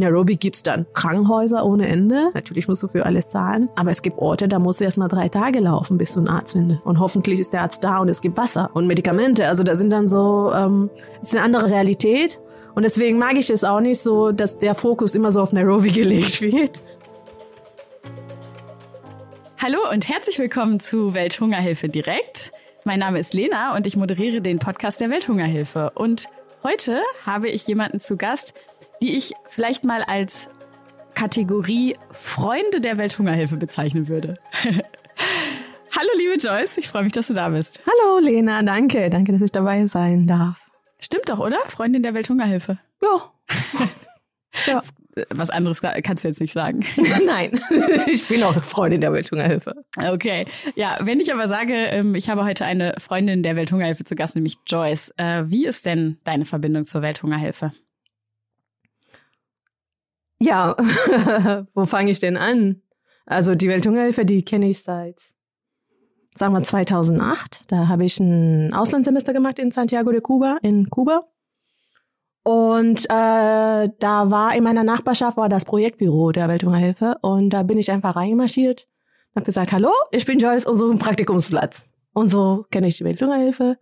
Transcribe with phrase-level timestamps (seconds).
[0.00, 2.30] In Nairobi gibt's dann Krankenhäuser ohne Ende.
[2.32, 3.68] Natürlich musst du für alles zahlen.
[3.76, 6.28] Aber es gibt Orte, da musst du erst mal drei Tage laufen, bis du einen
[6.28, 6.80] Arzt findest.
[6.86, 9.46] Und hoffentlich ist der Arzt da und es gibt Wasser und Medikamente.
[9.46, 10.88] Also da sind dann so, ähm,
[11.20, 12.40] ist eine andere Realität.
[12.74, 15.90] Und deswegen mag ich es auch nicht so, dass der Fokus immer so auf Nairobi
[15.92, 16.82] gelegt wird.
[19.58, 22.52] Hallo und herzlich willkommen zu Welthungerhilfe direkt.
[22.84, 25.92] Mein Name ist Lena und ich moderiere den Podcast der Welthungerhilfe.
[25.94, 26.24] Und
[26.62, 28.54] heute habe ich jemanden zu Gast,
[29.02, 30.50] die ich vielleicht mal als
[31.14, 34.38] Kategorie Freunde der Welthungerhilfe bezeichnen würde.
[34.64, 37.82] Hallo liebe Joyce, ich freue mich, dass du da bist.
[37.86, 40.70] Hallo Lena, danke, danke, dass ich dabei sein darf.
[40.98, 41.58] Stimmt doch, oder?
[41.66, 42.78] Freundin der Welthungerhilfe.
[43.02, 43.32] Ja.
[44.66, 44.80] ja.
[45.30, 46.80] Was anderes kannst du jetzt nicht sagen.
[47.26, 47.60] Nein,
[48.06, 49.74] ich bin auch Freundin der Welthungerhilfe.
[49.98, 50.46] Okay,
[50.76, 54.36] ja, wenn ich aber sage, ähm, ich habe heute eine Freundin der Welthungerhilfe zu Gast,
[54.36, 55.12] nämlich Joyce.
[55.16, 57.72] Äh, wie ist denn deine Verbindung zur Welthungerhilfe?
[60.40, 60.76] Ja,
[61.74, 62.82] wo fange ich denn an?
[63.26, 65.22] Also die Welthungerhilfe, die kenne ich seit,
[66.34, 67.64] sagen wir 2008.
[67.68, 71.28] Da habe ich ein Auslandssemester gemacht in Santiago de Cuba, in Kuba.
[72.42, 77.78] Und äh, da war in meiner Nachbarschaft war das Projektbüro der Welthungerhilfe und da bin
[77.78, 78.88] ich einfach reingemarschiert
[79.30, 81.86] und habe gesagt, hallo, ich bin Joyce, unser Praktikumsplatz.
[82.14, 83.76] Und so kenne ich die Welthungerhilfe.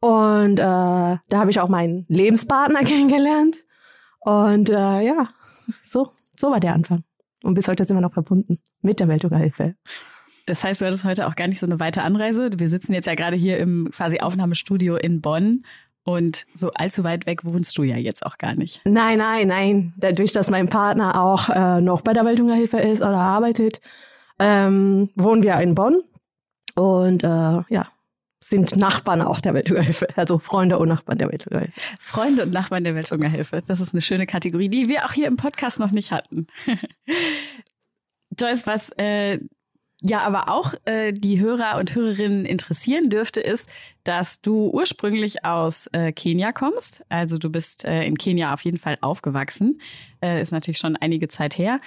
[0.00, 3.58] Und äh, da habe ich auch meinen Lebenspartner kennengelernt.
[4.20, 5.28] Und äh, ja,
[5.84, 7.04] so, so war der Anfang.
[7.42, 9.74] Und bis heute sind wir noch verbunden mit der Welthungerhilfe.
[10.46, 12.50] Das heißt, du hattest heute auch gar nicht so eine weite Anreise.
[12.56, 15.64] Wir sitzen jetzt ja gerade hier im quasi Aufnahmestudio in Bonn
[16.04, 18.80] und so allzu weit weg wohnst du ja jetzt auch gar nicht.
[18.84, 19.94] Nein, nein, nein.
[19.96, 23.80] Dadurch, dass mein Partner auch äh, noch bei der Welthungerhilfe ist oder arbeitet,
[24.38, 26.02] ähm, wohnen wir in Bonn.
[26.74, 27.86] Und äh, ja,
[28.42, 31.72] sind Nachbarn auch der Welthungerhilfe, also Freunde und Nachbarn der Welthungerhilfe.
[32.00, 35.36] Freunde und Nachbarn der Welthungerhilfe, das ist eine schöne Kategorie, die wir auch hier im
[35.36, 36.46] Podcast noch nicht hatten.
[38.38, 39.38] Joyce, was äh,
[40.00, 43.68] ja aber auch äh, die Hörer und Hörerinnen interessieren dürfte, ist,
[44.04, 47.04] dass du ursprünglich aus äh, Kenia kommst.
[47.08, 49.80] Also du bist äh, in Kenia auf jeden Fall aufgewachsen.
[50.20, 51.80] Äh, ist natürlich schon einige Zeit her.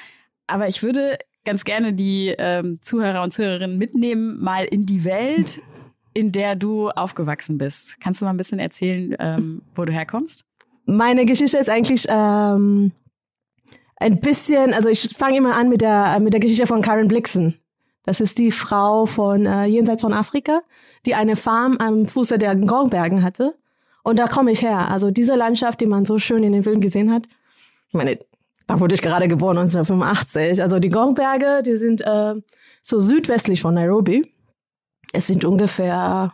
[0.48, 5.62] Aber ich würde ganz gerne die ähm, Zuhörer und Zuhörerinnen mitnehmen, mal in die Welt,
[6.16, 8.00] in der du aufgewachsen bist.
[8.00, 10.46] Kannst du mal ein bisschen erzählen, ähm, wo du herkommst?
[10.86, 12.94] Meine Geschichte ist eigentlich ähm,
[13.98, 17.60] ein bisschen, also ich fange immer an mit der mit der Geschichte von Karen Blixen.
[18.04, 20.62] Das ist die Frau von äh, jenseits von Afrika,
[21.06, 23.56] die eine Farm am Fuße der Ngongbergen hatte.
[24.04, 24.90] Und da komme ich her.
[24.90, 27.24] Also diese Landschaft, die man so schön in den Filmen gesehen hat.
[27.90, 28.20] Ich meine,
[28.68, 30.62] da wurde ich gerade geboren, 1985.
[30.62, 32.36] Also die Ngongberge, die sind äh,
[32.84, 34.32] so südwestlich von Nairobi.
[35.16, 36.34] Es sind ungefähr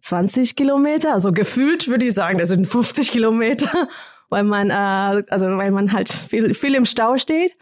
[0.00, 3.88] 20 Kilometer, also gefühlt würde ich sagen, das sind 50 Kilometer,
[4.28, 7.56] weil man, äh, also weil man halt viel, viel im Stau steht.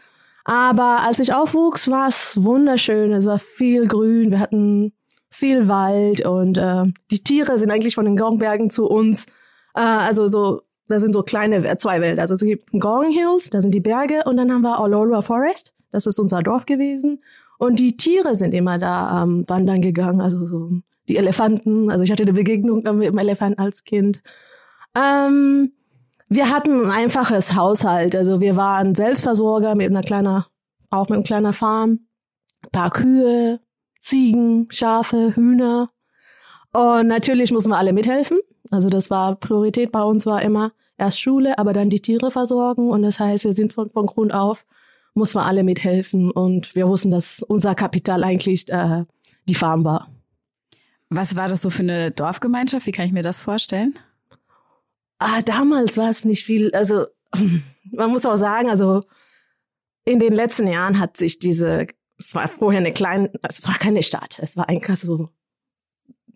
[0.45, 3.11] Aber als ich aufwuchs, war es wunderschön.
[3.11, 4.31] Es war viel Grün.
[4.31, 4.93] Wir hatten
[5.29, 9.25] viel Wald und äh, die Tiere sind eigentlich von den Gongbergen zu uns.
[9.75, 12.21] Äh, also so, da sind so kleine zwei Wälder.
[12.21, 15.73] Also es gibt Gong Hills, da sind die Berge und dann haben wir Olorua Forest.
[15.91, 17.21] Das ist unser Dorf gewesen.
[17.57, 20.21] Und die Tiere sind immer da ähm, wandern gegangen.
[20.21, 20.71] Also so
[21.07, 21.89] die Elefanten.
[21.89, 24.21] Also ich hatte eine Begegnung mit dem Elefant als Kind.
[24.95, 25.73] Ähm,
[26.29, 28.15] wir hatten ein einfaches Haushalt.
[28.15, 30.43] Also wir waren Selbstversorger mit einer kleinen,
[30.89, 31.99] auch mit einer kleinen Farm.
[32.63, 33.59] Ein paar Kühe,
[34.01, 35.89] Ziegen, Schafe, Hühner.
[36.73, 38.39] Und natürlich mussten wir alle mithelfen.
[38.71, 42.89] Also das war Priorität bei uns war immer erst Schule, aber dann die Tiere versorgen.
[42.89, 44.65] Und das heißt, wir sind von, von Grund auf,
[45.17, 46.31] mussten wir alle mithelfen.
[46.31, 49.03] Und wir wussten, dass unser Kapital eigentlich äh,
[49.47, 50.09] die Farm war.
[51.09, 52.85] Was war das so für eine Dorfgemeinschaft?
[52.85, 53.97] Wie kann ich mir das vorstellen?
[55.19, 56.73] Ah, damals war es nicht viel.
[56.73, 57.07] Also
[57.91, 59.03] man muss auch sagen, also
[60.05, 64.03] in den letzten Jahren hat sich diese, es war vorher eine kleine, es war keine
[64.03, 65.29] Stadt, es war eigentlich so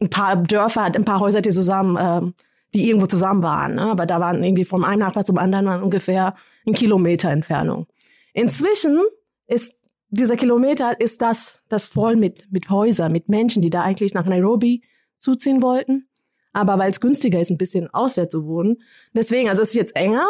[0.01, 2.33] ein paar Dörfer, ein paar Häuser, die zusammen, ähm,
[2.73, 3.75] die irgendwo zusammen waren.
[3.75, 3.83] Ne?
[3.83, 7.87] Aber da waren irgendwie vom einen Nachbar zum anderen waren ungefähr ein Kilometer Entfernung.
[8.33, 8.99] Inzwischen
[9.47, 9.75] ist
[10.09, 14.25] dieser Kilometer ist das, das voll mit, mit Häusern, mit Menschen, die da eigentlich nach
[14.25, 14.83] Nairobi
[15.19, 16.07] zuziehen wollten
[16.53, 18.81] aber weil es günstiger ist, ein bisschen auswärts zu wohnen.
[19.13, 20.27] Deswegen, also es ist jetzt enger.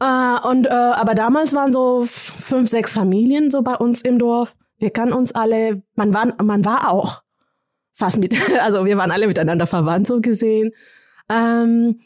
[0.00, 4.54] Äh, und äh, aber damals waren so fünf, sechs Familien so bei uns im Dorf.
[4.78, 5.82] Wir kannten uns alle.
[5.94, 7.22] Man war, man war auch
[7.92, 10.72] fast mit, also wir waren alle miteinander verwandt so gesehen.
[11.28, 12.00] Ähm,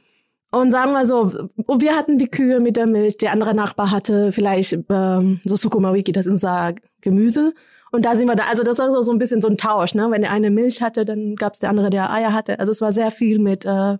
[0.54, 4.32] und sagen wir so, wir hatten die Kühe mit der Milch, der andere Nachbar hatte
[4.32, 7.54] vielleicht ähm, so Sukumawiki, das ist unser Gemüse.
[7.92, 10.10] Und da sind wir da, also das war so, ein bisschen so ein Tausch, ne?
[10.10, 12.58] Wenn der eine Milch hatte, dann gab's der andere, der Eier hatte.
[12.58, 13.98] Also es war sehr viel mit, äh,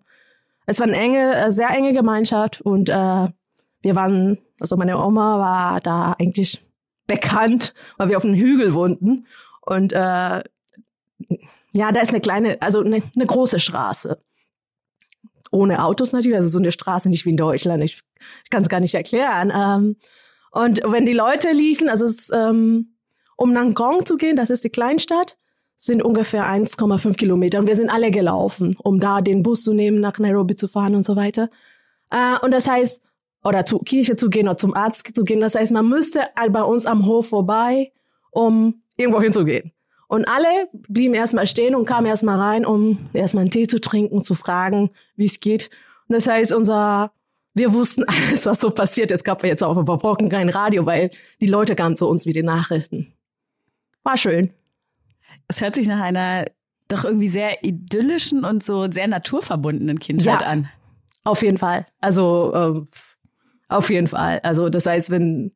[0.66, 3.28] es war eine enge, äh, sehr enge Gemeinschaft und äh,
[3.82, 6.60] wir waren, also meine Oma war da eigentlich
[7.06, 9.26] bekannt, weil wir auf einem Hügel wohnten.
[9.60, 10.42] Und äh,
[11.72, 14.18] ja, da ist eine kleine, also eine, eine große Straße.
[15.54, 17.82] Ohne Autos natürlich, also so eine Straße nicht wie in Deutschland.
[17.82, 18.02] Ich,
[18.44, 19.52] ich kann es gar nicht erklären.
[19.54, 19.96] Ähm,
[20.50, 22.96] und wenn die Leute liefen, also es, ähm,
[23.36, 25.36] um nach Gong zu gehen, das ist die Kleinstadt,
[25.76, 27.58] sind ungefähr 1,5 Kilometer.
[27.58, 30.94] Und wir sind alle gelaufen, um da den Bus zu nehmen, nach Nairobi zu fahren
[30.94, 31.50] und so weiter.
[32.10, 33.02] Äh, und das heißt,
[33.44, 35.40] oder zur Kirche zu gehen oder zum Arzt zu gehen.
[35.40, 37.92] Das heißt, man müsste bei uns am Hof vorbei,
[38.30, 39.73] um irgendwo hinzugehen.
[40.08, 44.24] Und alle blieben erstmal stehen und kamen erstmal rein, um erstmal einen Tee zu trinken,
[44.24, 45.70] zu fragen, wie es geht.
[46.08, 47.12] Und das heißt, unser,
[47.54, 49.10] wir wussten alles, was so passiert.
[49.10, 51.10] Es gab jetzt auch über Brocken kein Radio, weil
[51.40, 53.12] die Leute kamen zu uns wie die Nachrichten.
[54.02, 54.50] War schön.
[55.48, 56.46] Es hört sich nach einer
[56.88, 60.68] doch irgendwie sehr idyllischen und so sehr naturverbundenen Kindheit ja, an.
[61.24, 61.86] Auf jeden Fall.
[62.00, 62.88] Also ähm,
[63.68, 64.40] auf jeden Fall.
[64.42, 65.52] Also das heißt, wenn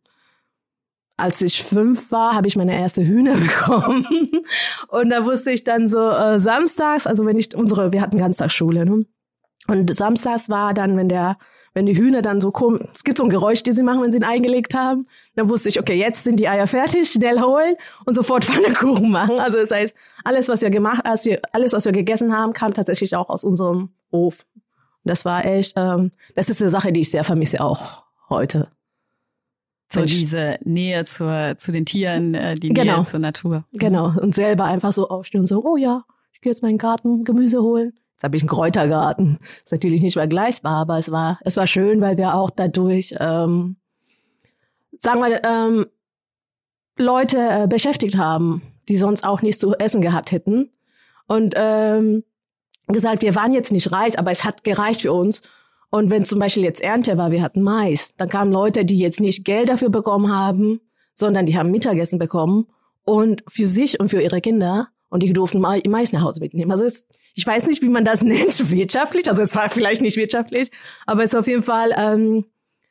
[1.19, 4.07] als ich fünf war, habe ich meine erste Hühner bekommen.
[4.89, 8.85] Und da wusste ich dann so äh, samstags, also wenn ich unsere, wir hatten Ganztagsschule,
[8.85, 9.07] ne?
[9.67, 11.37] Und samstags war dann, wenn der,
[11.75, 14.11] wenn die Hühner dann so kommen, es gibt so ein Geräusch, die sie machen, wenn
[14.11, 15.07] sie ihn eingelegt haben,
[15.37, 17.75] dann wusste ich, okay, jetzt sind die Eier fertig, schnell holen
[18.07, 19.39] und sofort Pfannekuchen machen.
[19.39, 23.29] Also das heißt, alles, was wir gemacht, alles, was wir gegessen haben, kam tatsächlich auch
[23.29, 24.47] aus unserem Hof.
[25.05, 28.69] Das war echt, ähm, das ist eine Sache, die ich sehr vermisse auch heute.
[29.91, 33.65] So diese Nähe zur, zu den Tieren, äh, die genau, Nähe zur Natur.
[33.71, 33.79] Mhm.
[33.79, 34.13] Genau.
[34.21, 37.63] Und selber einfach so aufstehen und so, oh ja, ich gehe jetzt meinen Garten Gemüse
[37.63, 37.95] holen.
[38.13, 39.39] Jetzt habe ich einen Kräutergarten.
[39.65, 43.77] Ist natürlich nicht vergleichbar, aber es war, es war schön, weil wir auch dadurch, ähm,
[44.99, 45.87] sagen wir, ähm,
[46.99, 50.71] Leute äh, beschäftigt haben, die sonst auch nichts zu essen gehabt hätten.
[51.27, 52.25] Und ähm,
[52.89, 55.43] gesagt, wir waren jetzt nicht reich, aber es hat gereicht für uns.
[55.91, 59.21] Und wenn zum Beispiel jetzt Ernte war, wir hatten Mais, dann kamen Leute, die jetzt
[59.21, 60.81] nicht Geld dafür bekommen haben,
[61.15, 62.67] sondern die haben Mittagessen bekommen
[63.05, 66.71] und für sich und für ihre Kinder und die durften Mais nach Hause mitnehmen.
[66.71, 69.29] Also es, ich weiß nicht, wie man das nennt, wirtschaftlich.
[69.29, 70.71] Also es war vielleicht nicht wirtschaftlich,
[71.07, 72.45] aber es ist auf jeden Fall ähm,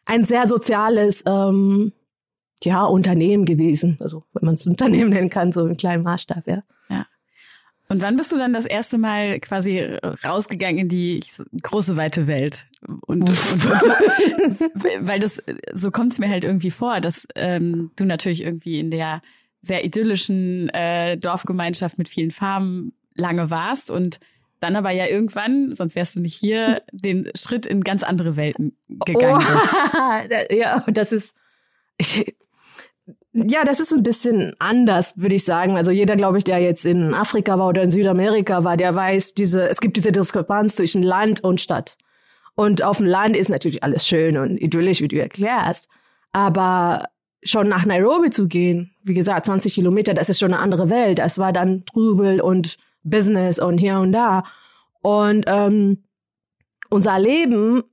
[0.05, 1.93] ein sehr soziales ähm,
[2.63, 3.97] ja, Unternehmen gewesen.
[3.99, 6.63] Also wenn man es Unternehmen nennen kann, so im kleinen Maßstab, ja.
[6.89, 7.05] Ja.
[7.89, 11.21] Und wann bist du dann das erste Mal quasi rausgegangen in die
[11.61, 12.67] große weite Welt?
[13.05, 13.39] Und, und, und
[15.07, 15.41] weil das
[15.73, 19.21] so kommt es mir halt irgendwie vor, dass ähm, du natürlich irgendwie in der
[19.61, 24.19] sehr idyllischen äh, Dorfgemeinschaft mit vielen Farmen lange warst und
[24.59, 28.75] dann aber ja irgendwann, sonst wärst du nicht hier, den Schritt in ganz andere Welten
[29.05, 30.51] gegangen oh, bist.
[30.51, 31.35] ja, das ist
[31.97, 32.35] ich,
[33.33, 35.77] ja, das ist ein bisschen anders, würde ich sagen.
[35.77, 39.33] Also jeder, glaube ich, der jetzt in Afrika war oder in Südamerika war, der weiß,
[39.33, 41.97] diese, es gibt diese Diskrepanz zwischen Land und Stadt.
[42.55, 45.87] Und auf dem Land ist natürlich alles schön und idyllisch, wie du erklärst.
[46.31, 47.05] Aber
[47.43, 51.19] schon nach Nairobi zu gehen, wie gesagt, 20 Kilometer, das ist schon eine andere Welt.
[51.19, 54.43] Es war dann Trubel und Business und hier und da.
[55.01, 56.03] Und ähm,
[56.89, 57.83] unser Leben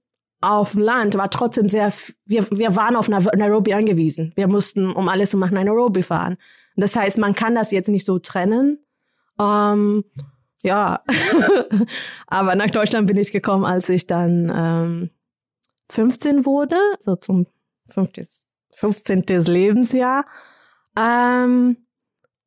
[0.45, 1.93] auf dem Land war trotzdem sehr,
[2.27, 4.33] wir, wir waren auf Nairobi angewiesen.
[4.37, 6.37] Wir mussten um alles zu machen Nairobi fahren.
[6.77, 8.79] Das heißt, man kann das jetzt nicht so trennen.
[9.41, 10.05] Ähm,
[10.63, 11.03] ja,
[12.27, 15.11] aber nach Deutschland bin ich gekommen, als ich dann ähm,
[15.91, 17.47] 15 wurde, so zum
[17.91, 18.27] 15.
[18.75, 19.25] 15.
[19.47, 20.27] Lebensjahr.
[20.97, 21.77] Ähm,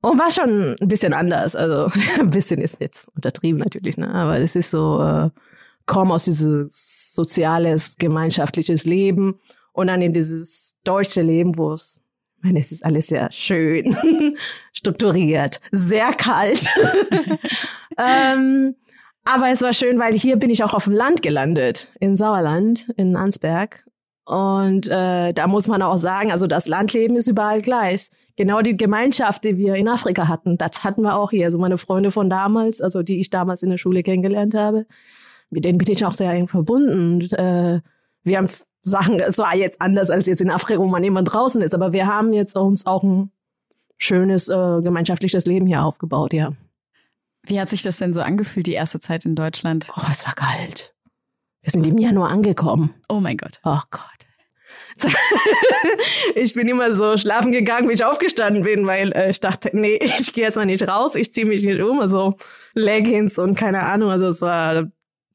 [0.01, 1.55] und war schon ein bisschen anders.
[1.55, 1.87] Also
[2.19, 4.13] ein bisschen ist jetzt untertrieben natürlich, ne?
[4.13, 5.29] aber es ist so, äh,
[5.87, 9.39] komme aus dieses soziales, gemeinschaftliches Leben
[9.71, 12.01] und dann in dieses deutsche Leben, wo es,
[12.37, 13.95] ich meine, es ist alles sehr schön,
[14.73, 16.67] strukturiert, sehr kalt.
[17.97, 18.75] ähm,
[19.25, 22.87] aber es war schön, weil hier bin ich auch auf dem Land gelandet, in Sauerland,
[22.95, 23.85] in Ansberg.
[24.25, 28.09] Und äh, da muss man auch sagen, also das Landleben ist überall gleich.
[28.35, 31.45] Genau die Gemeinschaft, die wir in Afrika hatten, das hatten wir auch hier.
[31.45, 34.85] Also meine Freunde von damals, also die ich damals in der Schule kennengelernt habe,
[35.49, 37.21] mit denen bin ich auch sehr eng verbunden.
[37.21, 37.81] Und, äh,
[38.23, 38.49] wir haben
[38.81, 41.93] Sachen, es war jetzt anders als jetzt in Afrika, wo man immer draußen ist, aber
[41.93, 43.31] wir haben jetzt uns auch ein
[43.97, 46.53] schönes äh, gemeinschaftliches Leben hier aufgebaut, ja.
[47.43, 49.89] Wie hat sich das denn so angefühlt, die erste Zeit in Deutschland?
[49.95, 50.93] Oh, es war kalt.
[51.61, 52.93] Wir sind im Januar angekommen.
[53.09, 53.59] Oh mein Gott.
[53.63, 54.03] Oh Gott.
[56.35, 59.95] ich bin immer so schlafen gegangen, wie ich aufgestanden bin, weil äh, ich dachte, nee,
[60.01, 62.35] ich gehe jetzt mal nicht raus, ich ziehe mich nicht um, also
[62.73, 64.87] Leggings und keine Ahnung, also es war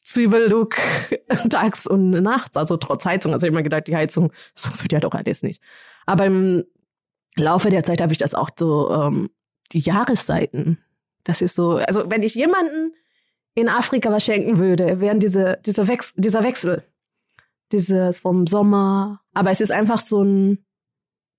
[0.02, 0.76] Zwiebellook
[1.50, 3.32] tags und nachts, also trotz Heizung.
[3.32, 5.62] Also ich habe mir gedacht, die Heizung, das funktioniert ja doch alles nicht.
[6.06, 6.64] Aber im
[7.36, 9.30] Laufe der Zeit habe ich das auch so, ähm,
[9.72, 10.78] die Jahreszeiten.
[11.24, 12.92] Das ist so, also wenn ich jemanden
[13.54, 16.84] in Afrika was schenken würde, wären diese, diese Wechsel, dieser Wechsel.
[17.70, 19.20] dieses vom Sommer.
[19.34, 20.64] Aber es ist einfach so ein,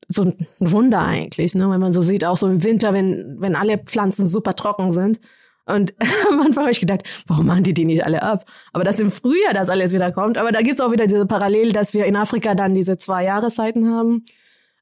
[0.08, 1.70] so ein Wunder eigentlich, ne?
[1.70, 5.20] Wenn man so sieht, auch so im Winter, wenn, wenn alle Pflanzen super trocken sind.
[5.66, 5.94] Und
[6.30, 8.46] am Anfang habe ich gedacht, warum machen die die nicht alle ab?
[8.74, 10.38] Aber das im Frühjahr das alles wieder kommt.
[10.38, 13.90] Aber da gibt's auch wieder diese Parallel, dass wir in Afrika dann diese zwei Jahreszeiten
[13.90, 14.26] haben.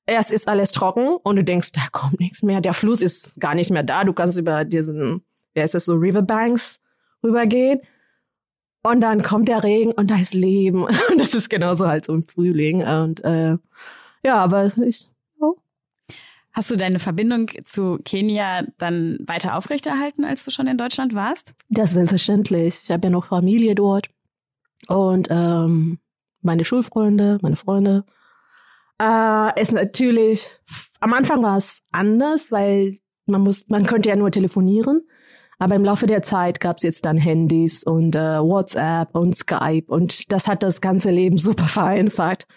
[0.06, 2.62] Erst ist alles trocken und du denkst, da kommt nichts mehr.
[2.62, 4.04] Der Fluss ist gar nicht mehr da.
[4.04, 5.24] Du kannst über diesen,
[5.54, 6.80] wer ist das so, Riverbanks
[7.24, 7.82] rübergehen.
[8.84, 10.84] Und dann kommt der Regen und da ist Leben.
[10.84, 12.84] Und das ist genauso halt so ein Frühling.
[12.84, 13.58] Und äh,
[14.24, 15.08] ja, aber ich.
[16.54, 21.54] Hast du deine Verbindung zu Kenia dann weiter aufrechterhalten, als du schon in Deutschland warst?
[21.70, 22.82] Das ist selbstverständlich.
[22.84, 24.10] Ich habe ja noch Familie dort.
[24.88, 26.00] Und ähm,
[26.42, 28.04] meine Schulfreunde, meine Freunde.
[29.02, 30.60] Äh, ist natürlich,
[31.00, 35.02] am Anfang war es anders, weil man muss, man könnte ja nur telefonieren.
[35.58, 39.86] Aber im Laufe der Zeit gab es jetzt dann Handys und äh, WhatsApp und Skype
[39.88, 42.48] und das hat das ganze Leben super vereinfacht.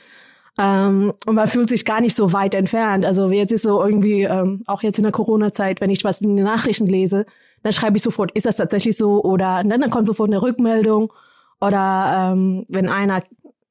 [0.59, 3.05] Ähm, und man fühlt sich gar nicht so weit entfernt.
[3.05, 6.37] Also jetzt ist so irgendwie, ähm, auch jetzt in der Corona-Zeit, wenn ich was in
[6.37, 7.27] den Nachrichten lese,
[7.63, 9.23] dann schreibe ich sofort, ist das tatsächlich so?
[9.23, 11.13] Oder ne, dann kommt sofort eine Rückmeldung.
[11.61, 13.23] Oder ähm, wenn einer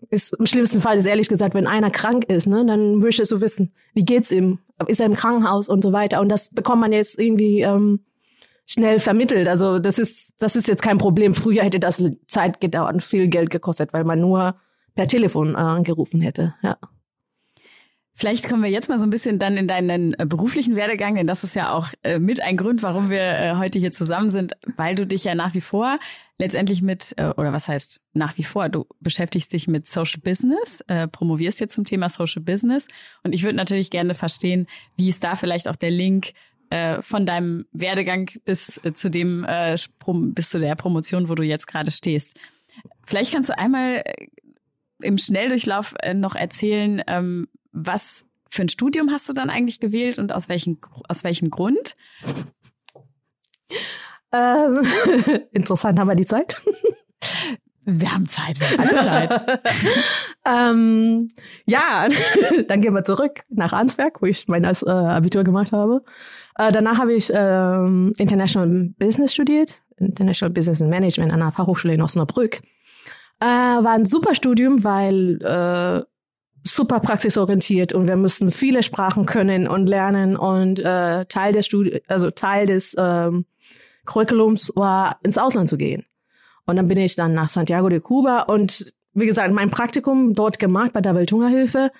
[0.10, 3.40] ist, im schlimmsten Fall ist ehrlich gesagt, wenn einer krank ist, ne, dann möchtest du
[3.40, 4.60] wissen, wie geht's ihm?
[4.88, 6.20] Ist er im Krankenhaus und so weiter?
[6.20, 8.02] Und das bekommt man jetzt irgendwie ähm,
[8.66, 9.48] schnell vermittelt.
[9.48, 11.36] Also das ist, das ist jetzt kein Problem.
[11.36, 14.56] Früher hätte das Zeit gedauert und viel Geld gekostet, weil man nur
[14.96, 16.56] per Telefon äh, angerufen hätte.
[16.62, 16.78] Ja.
[18.16, 21.26] Vielleicht kommen wir jetzt mal so ein bisschen dann in deinen äh, beruflichen Werdegang, denn
[21.26, 24.94] das ist ja auch äh, mit ein Grund, warum wir heute hier zusammen sind, weil
[24.94, 25.98] du dich ja nach wie vor
[26.38, 31.62] letztendlich mit, oder was heißt nach wie vor, du beschäftigst dich mit Social Business, promovierst
[31.62, 32.88] jetzt zum Thema Social Business
[33.24, 36.34] und ich würde natürlich gerne verstehen, wie ist da vielleicht auch der Link
[37.00, 39.46] von deinem Werdegang bis zu dem
[40.34, 42.38] bis zu der Promotion, wo du jetzt gerade stehst.
[43.06, 44.04] Vielleicht kannst du einmal
[45.04, 50.20] im Schnelldurchlauf äh, noch erzählen, ähm, was für ein Studium hast du dann eigentlich gewählt
[50.20, 51.96] und aus welchem aus welchem Grund?
[54.32, 54.86] Ähm,
[55.52, 56.62] interessant, haben wir die Zeit?
[57.86, 59.60] Wir haben Zeit, wir haben Zeit.
[60.46, 61.28] ähm,
[61.66, 62.08] ja,
[62.68, 66.04] dann gehen wir zurück nach Arnsberg, wo ich mein äh, Abitur gemacht habe.
[66.58, 71.94] Äh, danach habe ich ähm, International Business studiert, International Business and Management an der Fachhochschule
[71.94, 72.62] in Osnabrück.
[73.44, 76.02] Äh, war ein super Studium, weil äh,
[76.64, 82.02] super praxisorientiert und wir mussten viele Sprachen können und lernen und äh, Teil des Studi
[82.08, 83.44] also Teil des ähm,
[84.06, 86.06] Curriculums war ins Ausland zu gehen.
[86.66, 90.58] Und dann bin ich dann nach Santiago de Cuba und wie gesagt, mein Praktikum dort
[90.58, 91.92] gemacht bei der Welthungerhilfe.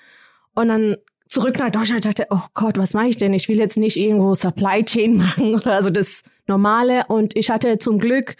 [0.54, 0.96] Und dann
[1.28, 3.34] zurück nach Deutschland dachte, oh Gott, was mache ich denn?
[3.34, 7.04] Ich will jetzt nicht irgendwo Supply Chain machen oder also das Normale.
[7.08, 8.36] Und ich hatte zum Glück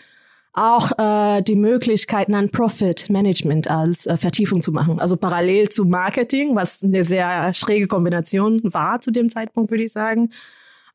[0.54, 5.00] auch äh, die Möglichkeit, Non-Profit Management als äh, Vertiefung zu machen.
[5.00, 9.92] Also parallel zu Marketing, was eine sehr schräge Kombination war zu dem Zeitpunkt, würde ich
[9.92, 10.30] sagen.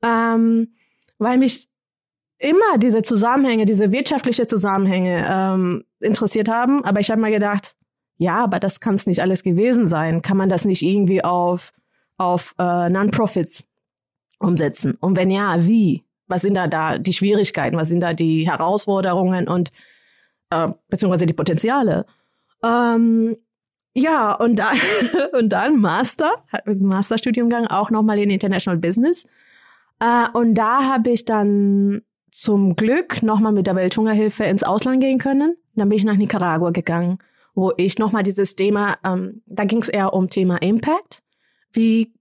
[0.01, 0.69] Ähm,
[1.17, 1.67] weil mich
[2.37, 6.85] immer diese Zusammenhänge, diese wirtschaftliche Zusammenhänge ähm, interessiert haben.
[6.85, 7.75] Aber ich habe mal gedacht,
[8.17, 10.21] ja, aber das kann es nicht alles gewesen sein.
[10.21, 11.73] Kann man das nicht irgendwie auf,
[12.17, 13.67] auf äh, Non-Profits
[14.39, 14.97] umsetzen?
[15.01, 16.05] Und wenn ja, wie?
[16.29, 17.75] Was sind da da die Schwierigkeiten?
[17.75, 19.71] Was sind da die Herausforderungen und
[20.49, 22.05] äh, beziehungsweise die Potenziale?
[22.63, 23.35] Ähm,
[23.93, 24.77] ja, und dann,
[25.33, 29.27] und dann Master, Masterstudiumgang auch nochmal in International Business.
[29.99, 35.17] Äh, und da habe ich dann zum Glück nochmal mit der Welthungerhilfe ins Ausland gehen
[35.17, 35.57] können.
[35.75, 37.19] Dann bin ich nach Nicaragua gegangen,
[37.55, 41.23] wo ich nochmal dieses Thema, ähm, da ging es eher um Thema Impact,
[41.73, 42.13] wie,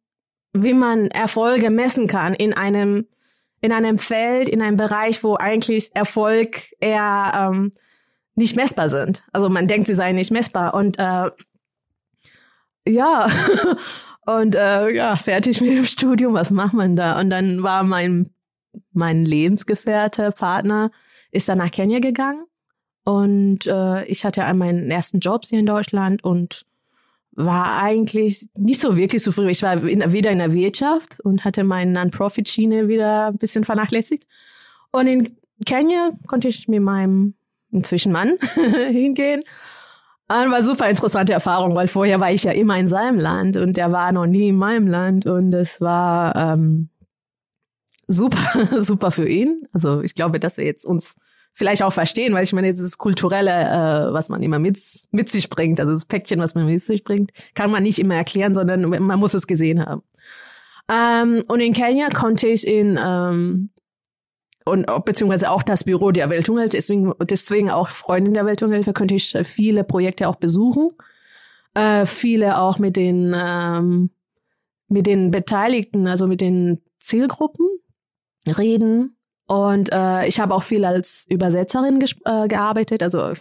[0.53, 3.07] wie man Erfolge messen kann in einem,
[3.61, 7.73] in einem Feld, in einem Bereich, wo eigentlich Erfolg eher ähm,
[8.35, 9.25] nicht messbar sind.
[9.33, 10.75] Also man denkt, sie seien nicht messbar.
[10.75, 11.31] Und äh,
[12.87, 13.29] ja,
[14.27, 17.19] und äh, ja, fertig mit dem Studium, was macht man da?
[17.19, 18.31] Und dann war mein
[18.93, 20.91] mein Lebensgefährte, Partner,
[21.31, 22.45] ist dann nach Kenia gegangen.
[23.05, 26.67] Und äh, ich hatte meinen ersten Job hier in Deutschland und
[27.39, 29.49] war eigentlich nicht so wirklich zufrieden.
[29.51, 34.27] Ich war in, wieder in der Wirtschaft und hatte meine Non-Profit-Schiene wieder ein bisschen vernachlässigt.
[34.91, 37.35] Und in Kenia konnte ich mit meinem
[37.71, 38.39] inzwischen Mann
[38.91, 39.45] hingehen.
[40.27, 43.77] Und war super interessante Erfahrung, weil vorher war ich ja immer in seinem Land und
[43.77, 46.91] der war noch nie in meinem Land und es war ähm,
[48.09, 49.69] super, super für ihn.
[49.73, 51.17] Also ich glaube, dass wir jetzt uns
[51.59, 54.79] vielleicht auch verstehen, weil ich meine, dieses kulturelle, äh, was man immer mit,
[55.11, 58.15] mit sich bringt, also das Päckchen, was man mit sich bringt, kann man nicht immer
[58.15, 60.03] erklären, sondern man muss es gesehen haben.
[60.89, 63.71] Ähm, und in Kenia konnte ich in ähm,
[64.65, 69.37] und beziehungsweise auch das Büro der Welthungerhilfe, deswegen, deswegen auch Freundin der Welthungerhilfe, könnte ich
[69.43, 70.91] viele Projekte auch besuchen.
[71.75, 74.11] äh, viele auch mit den ähm,
[74.89, 77.67] mit den Beteiligten, also mit den Zielgruppen
[78.47, 79.18] reden.
[79.49, 83.33] Und äh, ich habe auch viel als Übersetzerin äh, gearbeitet, also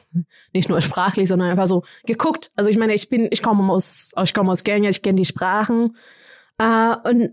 [0.53, 2.49] nicht nur sprachlich, sondern einfach so geguckt.
[2.55, 5.25] Also ich meine, ich bin, ich komme aus, ich komme aus Kenia, ich kenne die
[5.25, 5.97] Sprachen.
[6.59, 7.31] Äh, und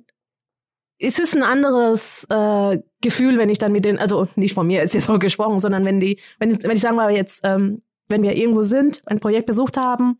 [0.99, 4.83] es ist ein anderes äh, Gefühl, wenn ich dann mit den, also nicht von mir
[4.83, 7.81] ist jetzt so gesprochen, sondern wenn die, wenn ich, wenn ich sagen wir jetzt, ähm,
[8.09, 10.19] wenn wir irgendwo sind, ein Projekt besucht haben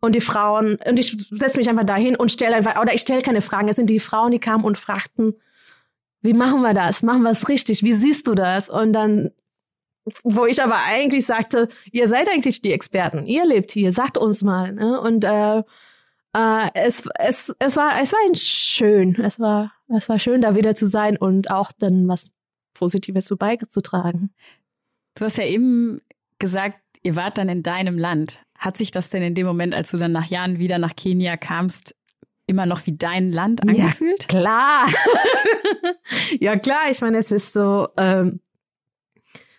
[0.00, 3.22] und die Frauen, und ich setze mich einfach dahin und stelle einfach, oder ich stelle
[3.22, 5.34] keine Fragen, es sind die Frauen, die kamen und fragten,
[6.26, 7.02] wie machen wir das?
[7.02, 7.82] Machen wir es richtig?
[7.82, 8.68] Wie siehst du das?
[8.68, 9.30] Und dann,
[10.22, 14.42] wo ich aber eigentlich sagte, ihr seid eigentlich die Experten, ihr lebt hier, sagt uns
[14.42, 14.72] mal.
[14.72, 15.00] Ne?
[15.00, 15.62] Und äh,
[16.36, 20.54] äh, es, es, es war, es war ein schön, es war, es war schön, da
[20.54, 22.30] wieder zu sein und auch dann was
[22.74, 24.34] Positives zu beizutragen.
[25.14, 26.02] Du hast ja eben
[26.38, 28.40] gesagt, ihr wart dann in deinem Land.
[28.58, 31.36] Hat sich das denn in dem Moment, als du dann nach Jahren wieder nach Kenia
[31.36, 31.95] kamst,
[32.46, 34.22] immer noch wie dein Land angefühlt?
[34.32, 34.86] Ja, klar.
[36.40, 36.90] ja, klar.
[36.90, 38.40] Ich meine, es ist so, ähm,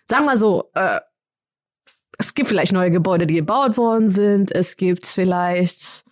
[0.06, 1.00] sagen wir so, äh,
[2.18, 4.50] es gibt vielleicht neue Gebäude, die gebaut worden sind.
[4.52, 6.04] Es gibt vielleicht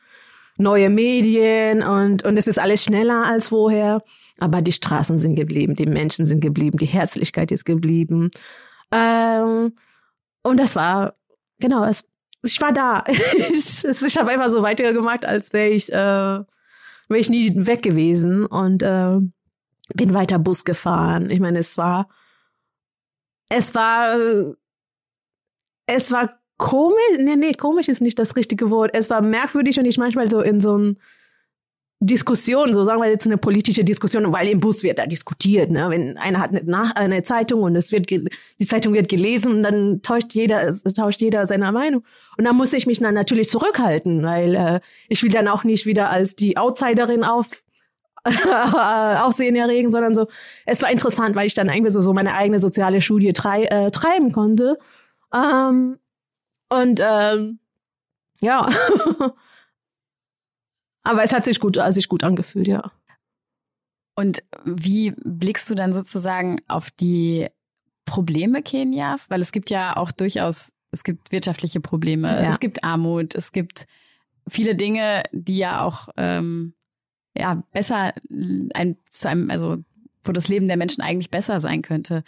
[0.59, 4.03] neue Medien und, und es ist alles schneller als vorher.
[4.39, 8.31] Aber die Straßen sind geblieben, die Menschen sind geblieben, die Herzlichkeit ist geblieben.
[8.93, 9.75] Ähm,
[10.43, 11.15] und das war,
[11.59, 12.09] genau, es,
[12.43, 13.03] ich war da.
[13.09, 16.45] ich ich habe einfach so weitergemacht, als wäre ich äh,
[17.09, 19.19] wäre ich nie weg gewesen und äh,
[19.95, 21.31] bin weiter Bus gefahren.
[21.31, 22.09] Ich meine, es war,
[23.49, 24.17] es war,
[25.87, 28.91] es war komisch, nee, nee, komisch ist nicht das richtige Wort.
[28.95, 30.97] Es war merkwürdig und ich manchmal so in so einem
[31.99, 35.89] Diskussion, so sagen wir jetzt eine politische Diskussion, weil im Bus wird da diskutiert, ne?
[35.89, 40.03] Wenn einer hat eine, eine Zeitung und es wird die Zeitung wird gelesen und dann
[40.03, 42.05] tauscht jeder tauscht jeder seine Meinung
[42.37, 45.87] und dann muss ich mich dann natürlich zurückhalten, weil äh, ich will dann auch nicht
[45.87, 47.47] wieder als die Outsiderin auf
[48.27, 50.27] Aufsehen erregen, sondern so
[50.67, 53.91] es war interessant, weil ich dann irgendwie so so meine eigene soziale Studie trei äh,
[53.91, 54.77] treiben konnte.
[55.35, 55.99] Ähm,
[56.69, 57.59] und ähm,
[58.41, 58.69] ja.
[61.07, 62.91] Aber es hat sich gut, also sich gut angefühlt, ja.
[64.17, 67.49] Und wie blickst du dann sozusagen auf die
[68.07, 69.31] Probleme Kenias?
[69.31, 72.49] Weil es gibt ja auch durchaus, es gibt wirtschaftliche Probleme, ja.
[72.49, 73.87] es gibt Armut, es gibt
[74.49, 76.75] viele Dinge, die ja auch ähm,
[77.37, 78.15] ja besser
[78.75, 79.77] ein zu einem, also
[80.25, 82.25] wo das Leben der Menschen eigentlich besser sein könnte.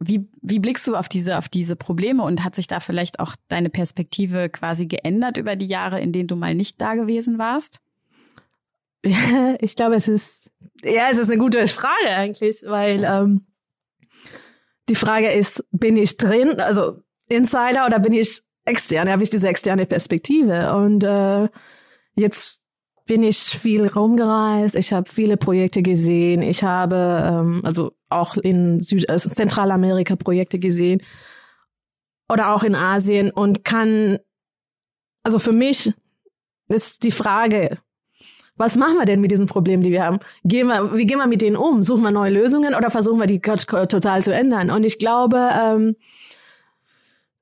[0.00, 3.34] Wie, wie blickst du auf diese, auf diese Probleme und hat sich da vielleicht auch
[3.48, 7.80] deine Perspektive quasi geändert über die Jahre, in denen du mal nicht da gewesen warst?
[9.02, 10.50] ich glaube, es ist,
[10.82, 13.46] ja, es ist eine gute Frage eigentlich, weil ähm,
[14.88, 19.10] die Frage ist, bin ich drin, also Insider oder bin ich extern?
[19.10, 20.74] Habe ich diese externe Perspektive?
[20.74, 21.48] Und äh,
[22.14, 22.57] jetzt
[23.08, 28.80] bin ich viel rumgereist, ich habe viele Projekte gesehen, ich habe ähm, also auch in
[28.80, 31.02] Süd äh, Zentralamerika Projekte gesehen
[32.28, 34.18] oder auch in Asien und kann,
[35.24, 35.92] also für mich
[36.68, 37.78] ist die Frage,
[38.56, 40.18] was machen wir denn mit diesen Problemen, die wir haben?
[40.44, 41.82] Gehen wir, wie gehen wir mit denen um?
[41.82, 44.70] Suchen wir neue Lösungen oder versuchen wir die total zu ändern?
[44.70, 45.96] Und ich glaube, ähm,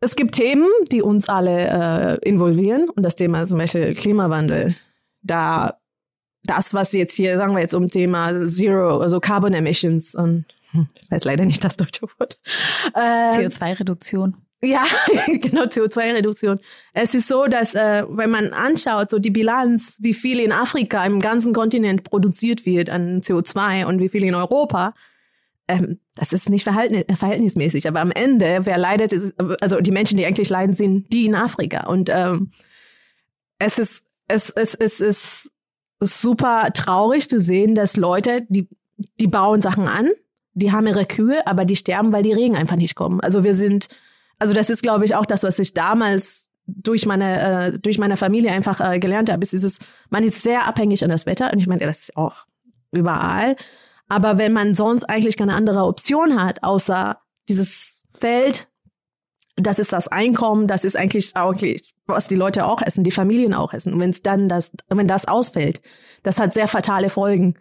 [0.01, 4.77] es gibt Themen, die uns alle äh, involvieren und das Thema zum Beispiel Klimawandel.
[5.27, 5.79] Da
[6.47, 10.89] das, was jetzt hier, sagen wir jetzt um Thema Zero, also Carbon Emissions und hm,
[11.01, 12.39] ich weiß leider nicht das deutsche Wort.
[12.95, 14.37] Äh, CO2-Reduktion.
[14.63, 14.85] Ja,
[15.27, 16.61] genau, CO2-Reduktion.
[16.93, 21.05] Es ist so, dass äh, wenn man anschaut, so die Bilanz, wie viel in Afrika
[21.05, 24.95] im ganzen Kontinent produziert wird an CO2 und wie viel in Europa,
[25.69, 27.87] ähm, das ist nicht verhältnis verhältnismäßig.
[27.87, 31.35] Aber am Ende, wer leidet, ist, also die Menschen, die eigentlich leiden, sind die in
[31.35, 31.87] Afrika.
[31.87, 32.53] Und ähm,
[33.59, 35.51] es ist es, es, es ist
[36.01, 38.69] super traurig zu sehen, dass Leute, die,
[39.21, 40.11] die bauen Sachen an,
[40.55, 43.21] die haben ihre Kühe, aber die sterben, weil die Regen einfach nicht kommen.
[43.21, 43.89] Also wir sind,
[44.39, 48.17] also das ist, glaube ich, auch das, was ich damals durch meine äh, durch meine
[48.17, 49.79] Familie einfach äh, gelernt habe, ist dieses,
[50.11, 52.47] man ist sehr abhängig an das Wetter und ich meine, das ist auch
[52.91, 53.57] überall.
[54.09, 58.69] Aber wenn man sonst eigentlich keine andere Option hat, außer dieses Feld,
[59.57, 61.55] das ist das Einkommen, das ist eigentlich auch
[62.07, 63.93] was die Leute auch essen, die Familien auch essen.
[63.93, 65.81] Und wenn es dann das, wenn das ausfällt,
[66.23, 67.55] das hat sehr fatale Folgen.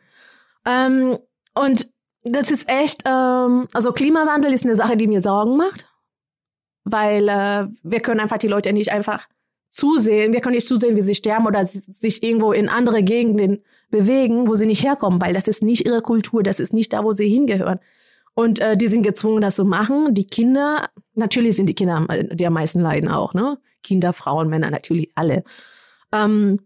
[0.65, 1.17] Ähm,
[1.55, 1.89] und
[2.23, 5.88] das ist echt, ähm, also Klimawandel ist eine Sache, die mir Sorgen macht
[6.86, 9.27] weil äh, wir können einfach die Leute nicht einfach
[9.69, 14.47] zusehen, wir können nicht zusehen, wie sie sterben oder sich irgendwo in andere Gegenden bewegen,
[14.47, 17.12] wo sie nicht herkommen, weil das ist nicht ihre Kultur, das ist nicht da, wo
[17.12, 17.79] sie hingehören.
[18.36, 20.13] Und äh, die sind gezwungen, das zu machen.
[20.13, 23.58] Die Kinder, natürlich sind die Kinder, die am meisten leiden auch, ne?
[23.86, 25.43] Kinder, Frauen, Männer, natürlich alle.
[26.12, 26.60] Ähm,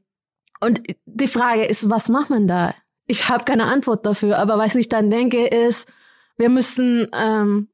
[0.62, 2.73] und die Frage ist, was macht man da?
[3.05, 5.91] Ich habe keine Antwort dafür, aber was ich dann denke ist,
[6.38, 7.69] wir müssen ähm,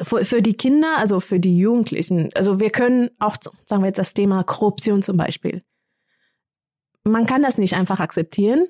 [0.00, 3.98] für, für die Kinder, also für die Jugendlichen, also wir können auch, sagen wir jetzt
[3.98, 5.62] das Thema Korruption zum Beispiel.
[7.04, 8.66] Man kann das nicht einfach akzeptieren,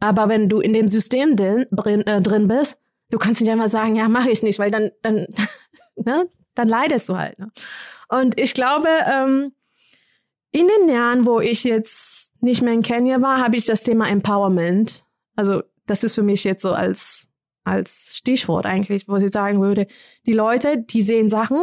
[0.00, 1.66] aber wenn du in dem System drin,
[2.06, 2.78] äh, drin bist,
[3.10, 5.26] du kannst nicht einfach sagen, ja, mache ich nicht, weil dann, dann,
[5.96, 7.38] ne, dann leidest du halt.
[7.38, 7.50] Ne?
[8.20, 9.52] Und ich glaube, ähm,
[10.52, 14.08] in den Jahren, wo ich jetzt nicht mehr in Kenia war, habe ich das Thema
[14.08, 15.04] Empowerment.
[15.34, 17.28] Also das ist für mich jetzt so als
[17.64, 19.86] als Stichwort eigentlich, wo ich sagen würde,
[20.26, 21.58] die Leute, die sehen Sachen,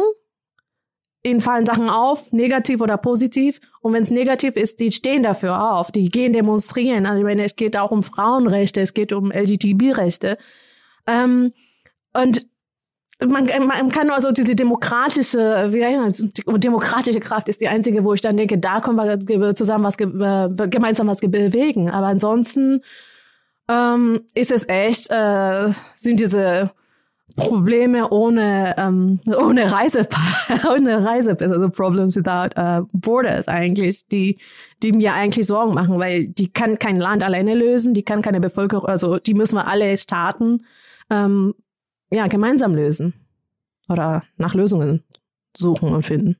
[1.22, 3.60] ihnen fallen Sachen auf, negativ oder positiv.
[3.80, 7.06] Und wenn es negativ ist, die stehen dafür auf, die gehen demonstrieren.
[7.06, 10.36] Also ich meine, es geht auch um Frauenrechte, es geht um LGTB-Rechte.
[11.06, 11.52] Ähm,
[12.12, 12.46] und
[13.26, 18.36] man, man kann also diese demokratische, die demokratische Kraft ist die einzige, wo ich dann
[18.36, 21.90] denke, da können wir zusammen was äh, gemeinsam was bewegen.
[21.90, 22.82] Aber ansonsten
[23.68, 26.72] ähm, ist es echt, äh, sind diese
[27.36, 30.06] Probleme ohne ähm, ohne Reise
[30.70, 34.38] ohne Reise also Problems without uh, borders eigentlich die
[34.82, 38.40] die mir eigentlich Sorgen machen weil die kann kein Land alleine lösen die kann keine
[38.40, 40.64] Bevölkerung also die müssen wir alle Staaten
[41.10, 41.54] ähm,
[42.12, 43.14] ja gemeinsam lösen
[43.88, 45.02] oder nach Lösungen
[45.56, 46.36] suchen und finden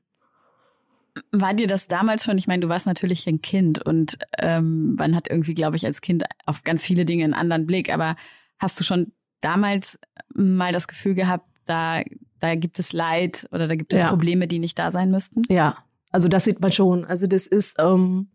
[1.31, 2.37] war dir das damals schon?
[2.37, 6.01] Ich meine, du warst natürlich ein Kind und ähm, man hat irgendwie, glaube ich, als
[6.01, 7.93] Kind auf ganz viele Dinge einen anderen Blick.
[7.93, 8.15] Aber
[8.59, 9.99] hast du schon damals
[10.33, 12.01] mal das Gefühl gehabt, da,
[12.39, 14.09] da gibt es Leid oder da gibt es ja.
[14.09, 15.43] Probleme, die nicht da sein müssten?
[15.49, 15.77] Ja,
[16.11, 17.05] also das sieht man schon.
[17.05, 18.29] Also das ist ähm,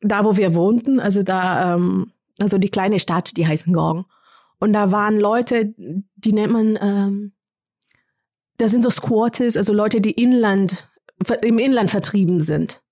[0.00, 4.06] da, wo wir wohnten, also da, ähm, also die kleine Stadt, die heißt Gorg.
[4.58, 7.32] Und da waren Leute, die nennt man, ähm,
[8.56, 10.88] das sind so Squatters, also Leute, die inland
[11.42, 12.82] im Inland vertrieben sind.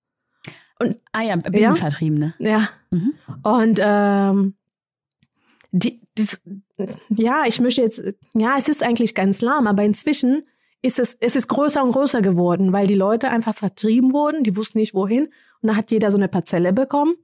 [0.79, 2.33] Und, ah ja, Binnenvertriebene.
[2.39, 2.49] Ja.
[2.49, 2.69] ja.
[2.91, 3.13] Mhm.
[3.43, 4.55] Und ähm,
[5.71, 6.41] die, das,
[7.09, 8.01] ja, ich möchte jetzt,
[8.33, 10.43] ja, es ist eigentlich ganz lahm, aber inzwischen
[10.81, 14.57] ist es, es ist größer und größer geworden, weil die Leute einfach vertrieben wurden, die
[14.57, 15.29] wussten nicht wohin.
[15.61, 17.15] Und da hat jeder so eine Parzelle bekommen.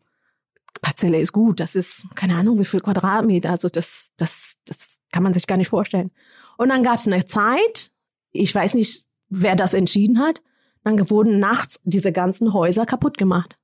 [0.82, 5.24] Parzelle ist gut, das ist, keine Ahnung, wie viel Quadratmeter, also das, das, das kann
[5.24, 6.12] man sich gar nicht vorstellen.
[6.58, 7.92] Und dann gab es eine Zeit,
[8.32, 10.42] ich weiß nicht, wer das entschieden hat,
[10.84, 13.58] dann wurden nachts diese ganzen Häuser kaputt gemacht.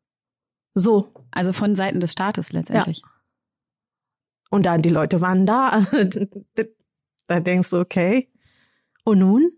[0.73, 1.11] So.
[1.31, 3.01] Also von Seiten des Staates letztendlich.
[3.03, 3.09] Ja.
[4.49, 5.81] Und dann die Leute waren da.
[7.27, 8.29] da denkst du, okay.
[9.03, 9.51] Und nun?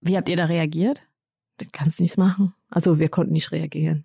[0.00, 1.06] Wie habt ihr da reagiert?
[1.58, 2.54] Du kannst nichts machen.
[2.68, 4.04] Also wir konnten nicht reagieren.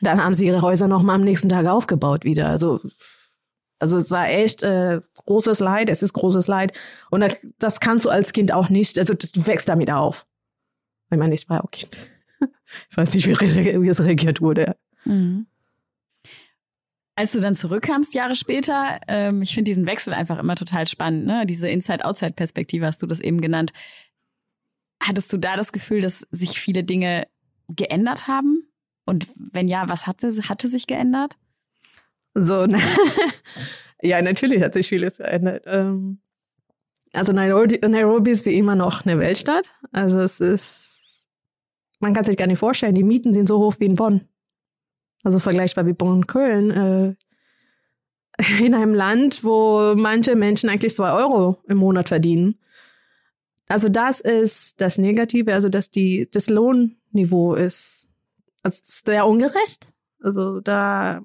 [0.00, 2.48] Dann haben sie ihre Häuser noch mal am nächsten Tag aufgebaut wieder.
[2.48, 2.80] Also
[3.78, 6.72] also es war echt äh, großes Leid, es ist großes Leid.
[7.10, 7.24] Und
[7.58, 10.26] das kannst du als Kind auch nicht, also du wächst damit auf.
[11.10, 11.96] Ich meine, ich war Kind.
[12.90, 14.76] Ich weiß nicht, wie, wie es reagiert wurde.
[15.04, 15.46] Mhm.
[17.16, 21.26] Als du dann zurückkamst, Jahre später, ähm, ich finde diesen Wechsel einfach immer total spannend,
[21.26, 21.46] ne?
[21.46, 23.72] Diese Inside-Outside-Perspektive hast du das eben genannt.
[25.02, 27.26] Hattest du da das Gefühl, dass sich viele Dinge
[27.68, 28.67] geändert haben?
[29.08, 31.38] Und wenn ja, was hatte, hatte sich geändert?
[32.34, 32.78] So, ne?
[34.02, 35.64] ja, natürlich hat sich vieles verändert.
[35.66, 36.18] Ähm,
[37.14, 39.70] also Nairobi, Nairobi ist wie immer noch eine Weltstadt.
[39.92, 41.26] Also es ist,
[42.00, 44.28] man kann sich gar nicht vorstellen, die Mieten sind so hoch wie in Bonn.
[45.24, 46.70] Also vergleichbar wie Bonn und Köln.
[46.70, 47.14] Äh,
[48.62, 52.58] in einem Land, wo manche Menschen eigentlich zwei Euro im Monat verdienen.
[53.68, 58.07] Also das ist das Negative, also dass die, das Lohnniveau ist,
[58.62, 59.86] also ist sehr ungerecht.
[60.20, 61.20] Also da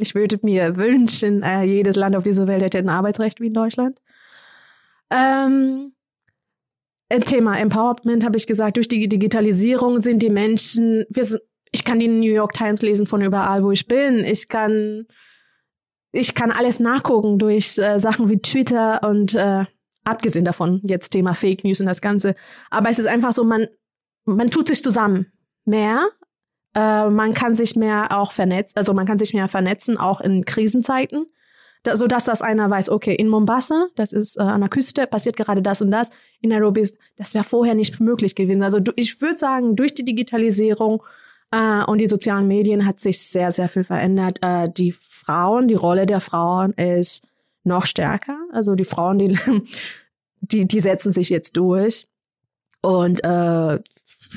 [0.00, 3.54] ich würde mir wünschen, äh, jedes Land auf dieser Welt hätte ein Arbeitsrecht wie in
[3.54, 4.00] Deutschland.
[5.10, 5.92] Ähm,
[7.24, 11.40] Thema Empowerment habe ich gesagt, durch die Digitalisierung sind die Menschen, wir,
[11.72, 14.18] ich kann die New York Times lesen von überall, wo ich bin.
[14.18, 15.06] Ich kann,
[16.12, 19.64] ich kann alles nachgucken durch äh, Sachen wie Twitter und äh,
[20.04, 22.34] abgesehen davon jetzt Thema Fake News und das Ganze.
[22.70, 23.68] Aber es ist einfach so, man,
[24.24, 25.32] man tut sich zusammen
[25.64, 26.08] mehr
[26.78, 30.44] äh, man kann sich mehr auch vernetzen, also man kann sich mehr vernetzen, auch in
[30.44, 31.26] Krisenzeiten,
[31.82, 35.06] da, so dass das einer weiß, okay, in Mombasa, das ist äh, an der Küste,
[35.06, 36.10] passiert gerade das und das.
[36.40, 38.62] In Nairobi das wäre vorher nicht möglich gewesen.
[38.62, 41.02] Also du, ich würde sagen, durch die Digitalisierung
[41.50, 44.38] äh, und die sozialen Medien hat sich sehr, sehr viel verändert.
[44.42, 47.26] Äh, die Frauen, die Rolle der Frauen ist
[47.64, 48.38] noch stärker.
[48.52, 49.38] Also die Frauen, die,
[50.40, 52.08] die, die setzen sich jetzt durch.
[52.82, 53.78] Und äh,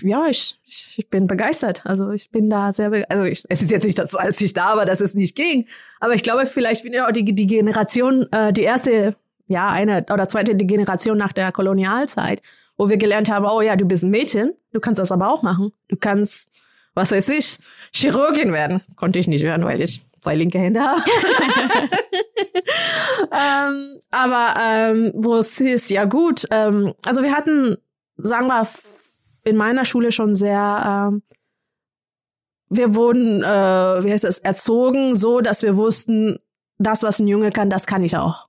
[0.02, 1.86] ja, ich, ich bin begeistert.
[1.86, 4.78] Also ich bin da sehr, also ich, es ist jetzt nicht das, als ich da
[4.78, 5.68] war, dass es nicht ging.
[6.00, 9.16] Aber ich glaube, vielleicht bin ich auch die, die Generation, äh, die erste,
[9.48, 12.42] ja, eine oder zweite Generation nach der Kolonialzeit,
[12.78, 15.44] wo wir gelernt haben, oh ja, du bist ein Mädchen, du kannst das aber auch
[15.44, 15.72] machen.
[15.88, 16.52] Du kannst,
[16.94, 17.58] was weiß ich,
[17.92, 18.82] Chirurgin werden.
[18.96, 21.02] Konnte ich nicht werden, weil ich zwei linke Hände habe.
[23.32, 27.78] ähm, aber ähm, wo es hieß, ja gut, ähm, also wir hatten,
[28.18, 28.68] sagen wir,
[29.44, 31.24] in meiner Schule schon sehr, ähm,
[32.70, 36.40] wir wurden, äh, wie heißt das, erzogen, so dass wir wussten,
[36.78, 38.48] das, was ein Junge kann, das kann ich auch.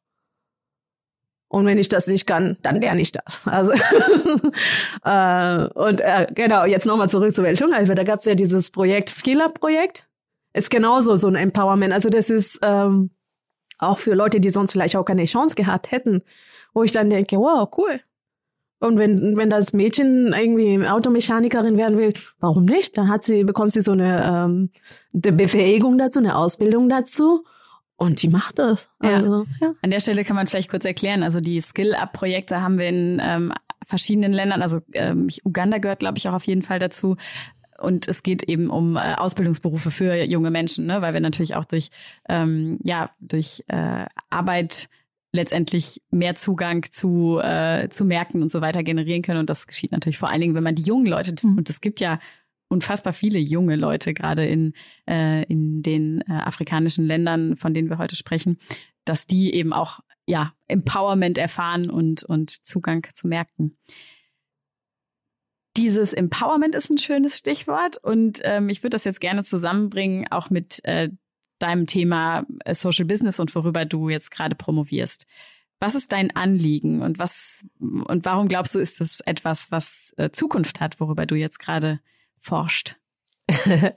[1.48, 3.46] Und wenn ich das nicht kann, dann lerne ich das.
[3.46, 3.72] Also
[5.04, 7.94] äh, und äh, genau, jetzt nochmal zurück zur Welthungerhilfe.
[7.94, 10.08] Da gab es ja dieses Projekt Skill Up Projekt.
[10.54, 11.92] Ist genauso so ein Empowerment.
[11.92, 13.10] Also das ist ähm,
[13.78, 16.22] auch für Leute, die sonst vielleicht auch keine Chance gehabt hätten,
[16.72, 18.00] wo ich dann denke, wow, cool.
[18.82, 22.98] Und wenn, wenn das Mädchen irgendwie Automechanikerin werden will, warum nicht?
[22.98, 24.70] Dann hat sie, bekommt sie so eine, ähm,
[25.14, 27.44] eine Befähigung dazu, eine Ausbildung dazu.
[27.94, 28.88] Und die macht das.
[28.98, 29.68] Also, ja.
[29.68, 29.74] ja.
[29.82, 33.52] An der Stelle kann man vielleicht kurz erklären, also die Skill-Up-Projekte haben wir in ähm,
[33.86, 37.16] verschiedenen Ländern, also ähm, Uganda gehört, glaube ich, auch auf jeden Fall dazu.
[37.78, 41.02] Und es geht eben um äh, Ausbildungsberufe für junge Menschen, ne?
[41.02, 41.90] weil wir natürlich auch durch,
[42.28, 44.88] ähm, ja, durch äh, Arbeit
[45.32, 49.40] letztendlich mehr Zugang zu, äh, zu Märkten und so weiter generieren können.
[49.40, 51.58] Und das geschieht natürlich vor allen Dingen, wenn man die jungen Leute, mhm.
[51.58, 52.20] und es gibt ja
[52.68, 54.74] unfassbar viele junge Leute, gerade in,
[55.08, 58.58] äh, in den äh, afrikanischen Ländern, von denen wir heute sprechen,
[59.04, 63.76] dass die eben auch ja, Empowerment erfahren und, und Zugang zu Märkten.
[65.76, 70.50] Dieses Empowerment ist ein schönes Stichwort und ähm, ich würde das jetzt gerne zusammenbringen, auch
[70.50, 71.08] mit äh,
[71.62, 75.26] deinem Thema äh, Social Business und worüber du jetzt gerade promovierst.
[75.80, 80.30] Was ist dein Anliegen und was und warum glaubst du, ist das etwas, was äh,
[80.30, 82.00] Zukunft hat, worüber du jetzt gerade
[82.38, 82.96] forscht?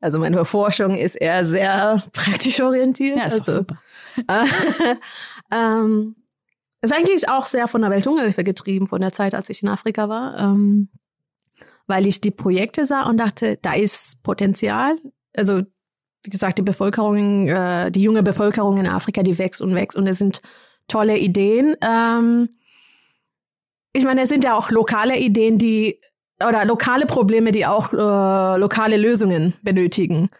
[0.00, 3.16] Also meine Forschung ist eher sehr praktisch orientiert.
[3.16, 3.80] Ja, ist also, super.
[5.50, 6.16] ähm,
[6.80, 10.08] ist eigentlich auch sehr von der Welthungerhilfe getrieben, von der Zeit, als ich in Afrika
[10.08, 10.90] war, ähm,
[11.86, 14.96] weil ich die Projekte sah und dachte, da ist Potenzial.
[15.34, 15.62] Also
[16.24, 20.06] wie gesagt, die Bevölkerung, äh, die junge Bevölkerung in Afrika, die wächst und wächst und
[20.06, 20.40] es sind
[20.88, 21.76] tolle Ideen.
[21.82, 22.48] Ähm,
[23.92, 26.00] ich meine, es sind ja auch lokale Ideen, die
[26.46, 30.30] oder lokale Probleme, die auch äh, lokale Lösungen benötigen.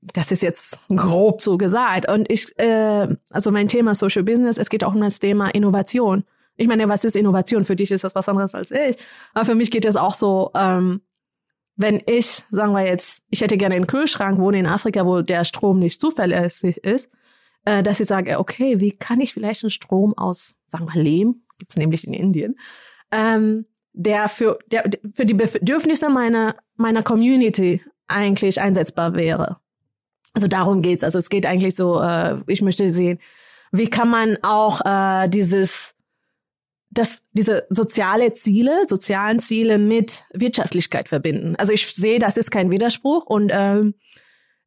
[0.00, 2.08] Das ist jetzt grob so gesagt.
[2.08, 6.24] Und ich, äh, also mein Thema Social Business, es geht auch um das Thema Innovation.
[6.56, 7.64] Ich meine, was ist Innovation?
[7.64, 8.96] Für dich ist das was anderes als ich.
[9.34, 11.02] Aber für mich geht es auch so, ähm,
[11.78, 15.44] wenn ich, sagen wir jetzt, ich hätte gerne einen Kühlschrank, wohne in Afrika, wo der
[15.44, 17.08] Strom nicht zuverlässig ist,
[17.64, 21.42] äh, dass ich sage, okay, wie kann ich vielleicht einen Strom aus, sagen wir Lehm,
[21.56, 22.58] gibt's nämlich in Indien,
[23.12, 29.58] ähm, der für, der für die Bedürfnisse meiner, meiner Community eigentlich einsetzbar wäre.
[30.34, 31.04] Also darum geht's.
[31.04, 33.20] Also es geht eigentlich so, äh, ich möchte sehen,
[33.70, 35.94] wie kann man auch äh, dieses,
[36.90, 41.54] das, diese soziale Ziele, sozialen Ziele mit Wirtschaftlichkeit verbinden.
[41.56, 43.94] Also ich sehe, das ist kein Widerspruch und ähm,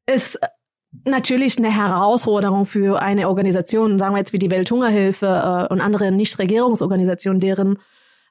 [0.05, 0.39] ist
[1.05, 5.25] natürlich eine Herausforderung für eine Organisation, sagen wir jetzt wie die Welthungerhilfe
[5.69, 7.79] äh, und andere Nichtregierungsorganisationen, deren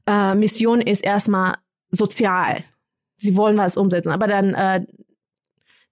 [0.06, 1.56] äh, Mission ist erstmal
[1.90, 2.64] sozial.
[3.16, 4.12] Sie wollen was umsetzen.
[4.12, 4.84] Aber dann äh,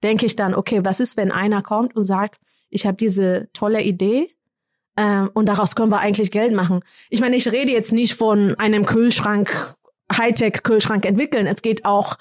[0.02, 2.38] denke ich dann, okay, was ist, wenn einer kommt und sagt,
[2.70, 4.30] ich habe diese tolle Idee
[4.98, 6.80] äh, und daraus können wir eigentlich Geld machen.
[7.08, 9.76] Ich meine, ich rede jetzt nicht von einem Kühlschrank,
[10.12, 11.46] Hightech-Kühlschrank entwickeln.
[11.46, 12.16] Es geht auch,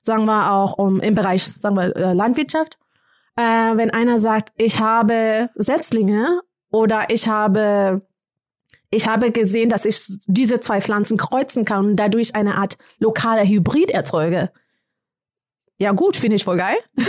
[0.00, 2.78] sagen wir auch um im Bereich, sagen wir äh, Landwirtschaft.
[3.36, 6.40] Äh, wenn einer sagt, ich habe Setzlinge
[6.70, 8.02] oder ich habe
[8.94, 13.44] ich habe gesehen, dass ich diese zwei Pflanzen kreuzen kann und dadurch eine Art lokaler
[13.44, 14.50] Hybrid erzeuge.
[15.78, 16.76] Ja gut, finde ich voll geil.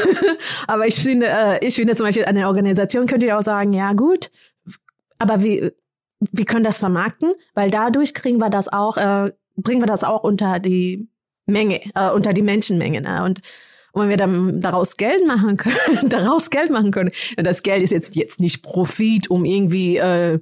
[0.68, 3.92] aber ich finde, äh, ich finde zum Beispiel eine Organisation könnte ja auch sagen, ja
[3.92, 4.32] gut,
[5.20, 5.72] aber wie,
[6.32, 10.24] wir können das vermarkten, weil dadurch kriegen wir das auch, äh, bringen wir das auch
[10.24, 11.08] unter die
[11.46, 13.02] Menge, äh, unter die Menschenmenge.
[13.02, 13.24] Ne?
[13.24, 13.42] Und,
[13.92, 15.76] und wenn wir dann daraus Geld machen können,
[16.10, 20.40] daraus Geld machen können, das Geld ist jetzt jetzt nicht Profit, um irgendwie äh,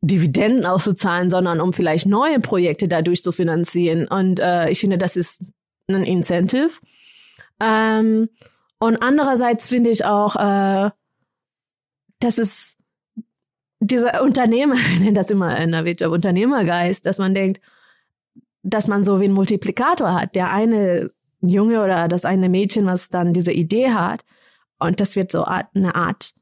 [0.00, 4.06] Dividenden auszuzahlen, sondern um vielleicht neue Projekte dadurch zu finanzieren.
[4.06, 5.42] Und äh, ich finde, das ist
[5.88, 6.70] ein Incentive.
[7.60, 8.28] Ähm,
[8.78, 10.90] und andererseits finde ich auch, äh,
[12.20, 12.77] dass es
[13.80, 17.60] dieser Unternehmer, ich nenne das immer in der Wirtschaft Unternehmergeist, dass man denkt,
[18.62, 20.34] dass man so wie einen Multiplikator hat.
[20.34, 21.10] Der eine
[21.40, 24.24] Junge oder das eine Mädchen, was dann diese Idee hat.
[24.78, 26.34] Und das wird so eine Art,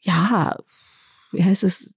[0.00, 0.56] ja,
[1.32, 1.92] wie heißt es,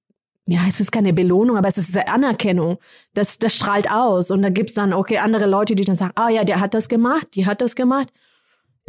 [0.47, 2.79] ja, es ist keine Belohnung, aber es ist eine Anerkennung.
[3.13, 4.31] Das, das strahlt aus.
[4.31, 6.89] Und da gibt's dann, okay, andere Leute, die dann sagen, ah ja, der hat das
[6.89, 8.11] gemacht, die hat das gemacht.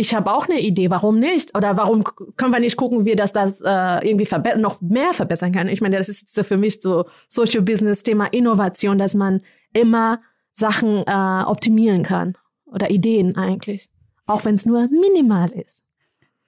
[0.00, 1.54] Ich habe auch eine Idee, warum nicht?
[1.54, 2.04] Oder warum
[2.38, 4.26] können wir nicht gucken, wie das das äh, irgendwie
[4.58, 5.68] noch mehr verbessern kann?
[5.68, 9.42] Ich meine, das ist für mich so Social Business Thema Innovation, dass man
[9.74, 13.90] immer Sachen äh, optimieren kann oder Ideen eigentlich,
[14.24, 15.84] auch wenn es nur minimal ist.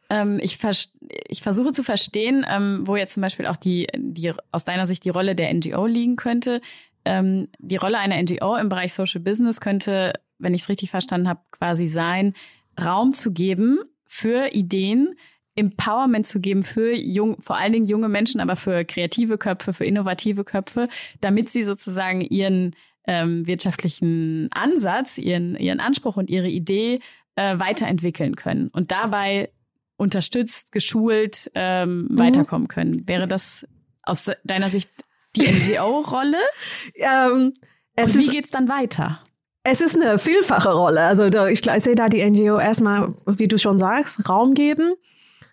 [0.09, 0.91] Ähm, ich, vers
[1.29, 5.05] ich versuche zu verstehen, ähm, wo jetzt zum Beispiel auch die, die aus deiner Sicht
[5.05, 6.63] die Rolle der NGO liegen könnte.
[7.05, 11.29] Ähm, die Rolle einer NGO im Bereich Social Business könnte, wenn ich es richtig verstanden
[11.29, 12.33] habe, quasi sein,
[12.81, 15.15] Raum zu geben für Ideen,
[15.55, 19.85] Empowerment zu geben für jung, vor allen Dingen junge Menschen, aber für kreative Köpfe, für
[19.85, 20.89] innovative Köpfe,
[21.21, 22.75] damit sie sozusagen ihren
[23.07, 27.01] ähm, wirtschaftlichen Ansatz, ihren, ihren Anspruch und ihre Idee
[27.37, 29.51] äh, weiterentwickeln können und dabei
[29.97, 32.19] unterstützt, geschult ähm, mhm.
[32.19, 33.07] weiterkommen können.
[33.07, 33.67] Wäre das
[34.03, 34.91] aus deiner Sicht
[35.37, 35.43] die
[35.77, 36.41] NGO-Rolle?
[36.97, 37.53] ähm,
[37.99, 39.23] und wie geht's dann weiter?
[39.65, 41.03] Es ist eine vielfache Rolle.
[41.03, 44.95] Also ich, ich sehe da die NGO erstmal, wie du schon sagst, Raum geben.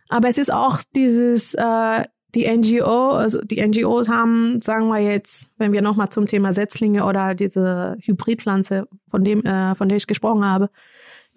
[0.10, 5.52] Aber es ist auch dieses, äh, die NGO, also die NGOs haben, sagen wir jetzt,
[5.58, 10.08] wenn wir nochmal zum Thema Setzlinge oder diese Hybridpflanze, von dem, äh, von der ich
[10.08, 10.70] gesprochen habe,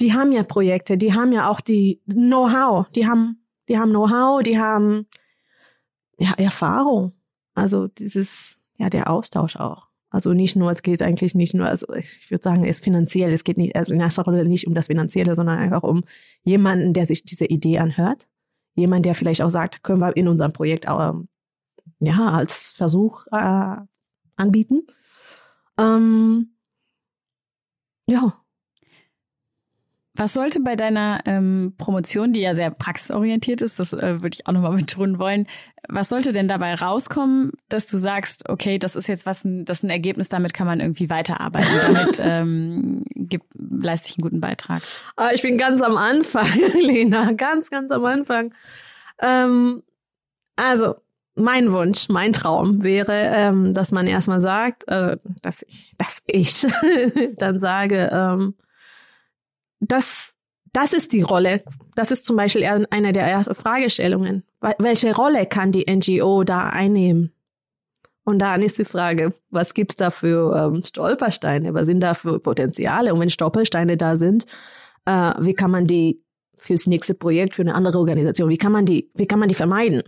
[0.00, 4.42] die haben ja Projekte, die haben ja auch die Know-how, die haben, die haben Know-how,
[4.42, 5.06] die haben
[6.18, 7.12] ja Erfahrung.
[7.54, 9.88] Also dieses, ja, der Austausch auch.
[10.12, 13.32] Also nicht nur, es geht eigentlich nicht nur, also ich würde sagen, es ist finanziell,
[13.32, 16.04] es geht nicht, also in erster Rolle nicht um das Finanzielle, sondern einfach um
[16.44, 18.28] jemanden, der sich diese Idee anhört.
[18.74, 21.22] Jemand, der vielleicht auch sagt, können wir in unserem Projekt auch,
[22.00, 23.76] ja, als Versuch äh,
[24.36, 24.86] anbieten.
[25.78, 26.56] Ähm,
[28.06, 28.41] ja,
[30.14, 34.46] was sollte bei deiner ähm, Promotion, die ja sehr praxisorientiert ist, das äh, würde ich
[34.46, 35.46] auch nochmal betonen wollen,
[35.88, 39.78] was sollte denn dabei rauskommen, dass du sagst, okay, das ist jetzt was, ein, das
[39.78, 44.40] ist ein Ergebnis, damit kann man irgendwie weiterarbeiten, damit ähm, gibt, leiste ich einen guten
[44.40, 44.82] Beitrag?
[45.16, 46.48] Ah, ich bin ganz am Anfang,
[46.80, 48.54] Lena, ganz, ganz am Anfang.
[49.20, 49.82] Ähm,
[50.56, 50.96] also,
[51.34, 56.66] mein Wunsch, mein Traum wäre, ähm, dass man erstmal sagt, äh, dass ich, dass ich
[57.38, 58.54] dann sage, ähm,
[59.82, 60.34] das,
[60.72, 61.62] das ist die Rolle.
[61.94, 64.44] Das ist zum Beispiel eine der Fragestellungen.
[64.78, 67.32] Welche Rolle kann die NGO da einnehmen?
[68.24, 71.74] Und dann ist die Frage, was gibt's da für ähm, Stolpersteine?
[71.74, 73.12] Was sind da für Potenziale?
[73.12, 74.46] Und wenn Stolpersteine da sind,
[75.06, 76.22] äh, wie kann man die
[76.54, 79.56] fürs nächste Projekt, für eine andere Organisation, wie kann man die, wie kann man die
[79.56, 80.04] vermeiden?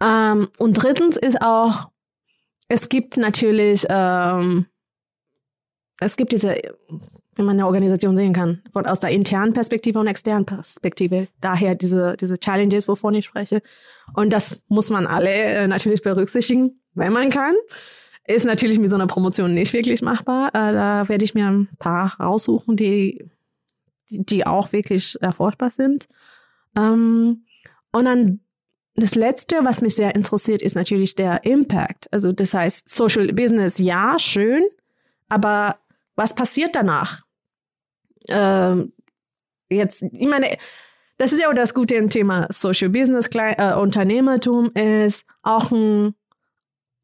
[0.00, 1.90] Ähm, und drittens ist auch,
[2.68, 4.64] es gibt natürlich, ähm,
[6.00, 6.56] es gibt diese
[7.36, 11.28] wenn man eine Organisation sehen kann, von aus der internen Perspektive und externen Perspektive.
[11.40, 13.62] Daher diese, diese Challenges, wovon ich spreche.
[14.14, 17.54] Und das muss man alle äh, natürlich berücksichtigen, wenn man kann.
[18.26, 20.48] Ist natürlich mit so einer Promotion nicht wirklich machbar.
[20.48, 23.30] Äh, da werde ich mir ein paar raussuchen, die,
[24.10, 26.08] die auch wirklich erforschbar sind.
[26.74, 27.44] Ähm,
[27.92, 28.40] und dann
[28.94, 32.10] das Letzte, was mich sehr interessiert, ist natürlich der Impact.
[32.12, 34.64] Also das heißt, Social Business, ja, schön,
[35.28, 35.76] aber
[36.14, 37.25] was passiert danach?
[38.28, 38.92] Ähm,
[39.68, 40.56] jetzt, ich meine,
[41.18, 45.70] das ist ja auch das Gute im Thema Social Business, Klein, äh, Unternehmertum ist auch
[45.70, 46.14] ein,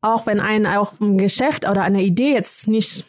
[0.01, 3.07] auch wenn ein, auch ein Geschäft oder eine Idee jetzt nicht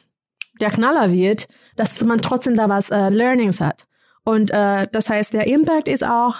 [0.62, 3.88] der Knaller wird, dass man trotzdem da was äh, Learnings hat.
[4.24, 6.38] Und äh, das heißt, der Impact ist auch,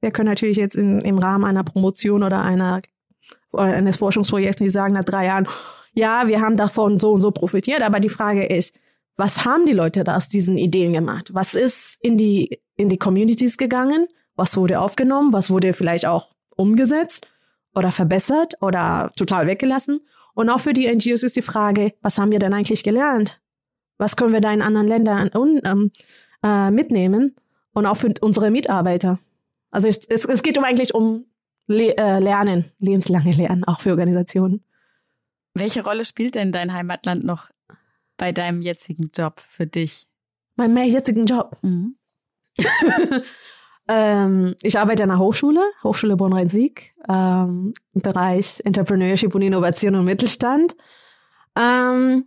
[0.00, 2.82] wir können natürlich jetzt in, im Rahmen einer Promotion oder einer
[3.52, 5.46] eines Forschungsprojekts nicht sagen nach drei Jahren,
[5.94, 8.74] ja, wir haben davon so und so profitiert, aber die Frage ist,
[9.16, 11.34] was haben die Leute da aus diesen Ideen gemacht?
[11.34, 14.08] Was ist in die, in die Communities gegangen?
[14.34, 15.32] Was wurde aufgenommen?
[15.32, 17.26] Was wurde vielleicht auch umgesetzt
[17.74, 20.00] oder verbessert oder total weggelassen?
[20.34, 23.40] Und auch für die NGOs ist die Frage, was haben wir denn eigentlich gelernt?
[23.98, 25.30] Was können wir da in anderen Ländern
[25.64, 25.90] ähm,
[26.42, 27.36] äh, mitnehmen?
[27.74, 29.18] Und auch für unsere Mitarbeiter.
[29.70, 31.26] Also es, es, es geht um eigentlich um
[31.66, 34.64] Le äh, Lernen, lebenslange Lernen, auch für Organisationen.
[35.54, 37.50] Welche Rolle spielt denn dein Heimatland noch
[38.22, 40.06] bei deinem jetzigen Job für dich?
[40.54, 41.58] Mein jetzigen Job?
[41.62, 41.96] Mhm.
[43.88, 50.04] ähm, ich arbeite an der Hochschule, Hochschule Bonn-Rhein-Sieg, ähm, im Bereich Entrepreneurship und Innovation und
[50.04, 50.76] Mittelstand.
[51.58, 52.26] Ähm,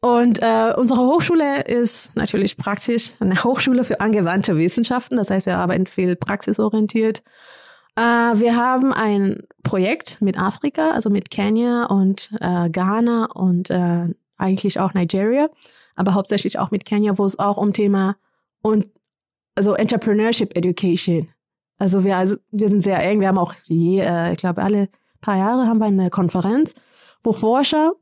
[0.00, 5.18] und äh, unsere Hochschule ist natürlich praktisch eine Hochschule für angewandte Wissenschaften.
[5.18, 7.22] Das heißt, wir arbeiten viel praxisorientiert.
[7.96, 14.08] Äh, wir haben ein Projekt mit Afrika, also mit Kenia und äh, Ghana und äh,
[14.36, 15.48] eigentlich auch Nigeria,
[15.96, 18.16] aber hauptsächlich auch mit Kenia, wo es auch um Thema
[18.62, 18.86] und
[19.54, 21.28] also Entrepreneurship Education.
[21.78, 23.20] Also wir, also wir sind sehr eng.
[23.20, 24.88] Wir haben auch je, äh, ich glaube alle
[25.20, 26.74] paar Jahre haben wir eine Konferenz,
[27.22, 27.92] wo Forscher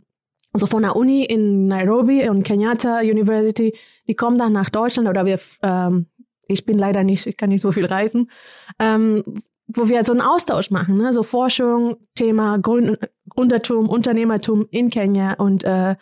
[0.52, 3.76] also von der Uni in Nairobi und Kenyatta University,
[4.06, 6.06] die kommen dann nach Deutschland oder wir, ähm,
[6.46, 8.30] ich bin leider nicht, ich kann nicht so viel reisen,
[8.78, 9.22] ähm,
[9.68, 11.12] wo wir so einen Austausch machen, ne?
[11.12, 15.94] so Forschung, Thema Gründertum, Unternehmertum in Kenia und äh,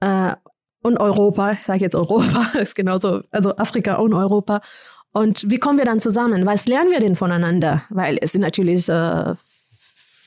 [0.00, 0.34] äh,
[0.82, 4.60] und Europa, ich sage jetzt Europa, ist genauso, also Afrika und Europa.
[5.12, 6.46] Und wie kommen wir dann zusammen?
[6.46, 7.82] Was lernen wir denn voneinander?
[7.90, 9.34] Weil es sind natürlich äh,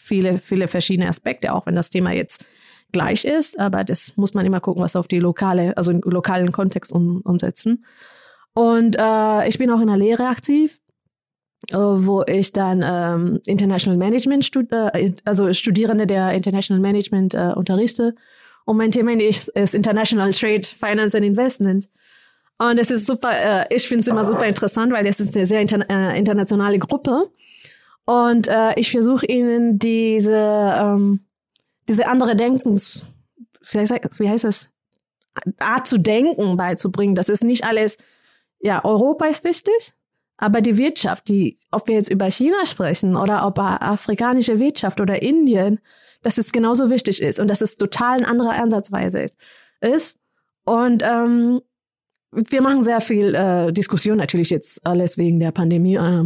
[0.03, 2.45] viele, viele verschiedene Aspekte, auch wenn das Thema jetzt
[2.91, 6.51] gleich ist, aber das muss man immer gucken, was auf die lokale, also im lokalen
[6.51, 7.85] Kontext um, umsetzen.
[8.53, 10.81] Und äh, ich bin auch in der Lehre aktiv,
[11.71, 18.15] wo ich dann ähm, International Management, stud äh, also Studierende der International Management äh, unterrichte.
[18.65, 21.89] Und mein Thema ist, ist International Trade, Finance and Investment.
[22.57, 25.45] Und es ist super, äh, ich finde es immer super interessant, weil es ist eine
[25.45, 27.29] sehr inter äh, internationale Gruppe.
[28.05, 31.21] Und äh, ich versuche ihnen diese, ähm,
[31.87, 33.05] diese andere Denkens,
[33.71, 34.69] wie heißt das,
[35.59, 37.15] Art zu denken beizubringen.
[37.15, 37.97] Das ist nicht alles,
[38.59, 39.93] ja, Europa ist wichtig,
[40.39, 45.21] aber die Wirtschaft, die, ob wir jetzt über China sprechen oder ob afrikanische Wirtschaft oder
[45.21, 45.79] Indien,
[46.21, 49.25] dass es genauso wichtig ist und dass es total eine andere Ansatzweise
[49.81, 50.17] ist.
[50.63, 51.61] Und ähm,
[52.31, 56.23] wir machen sehr viel äh, Diskussion natürlich jetzt alles wegen der Pandemie äh,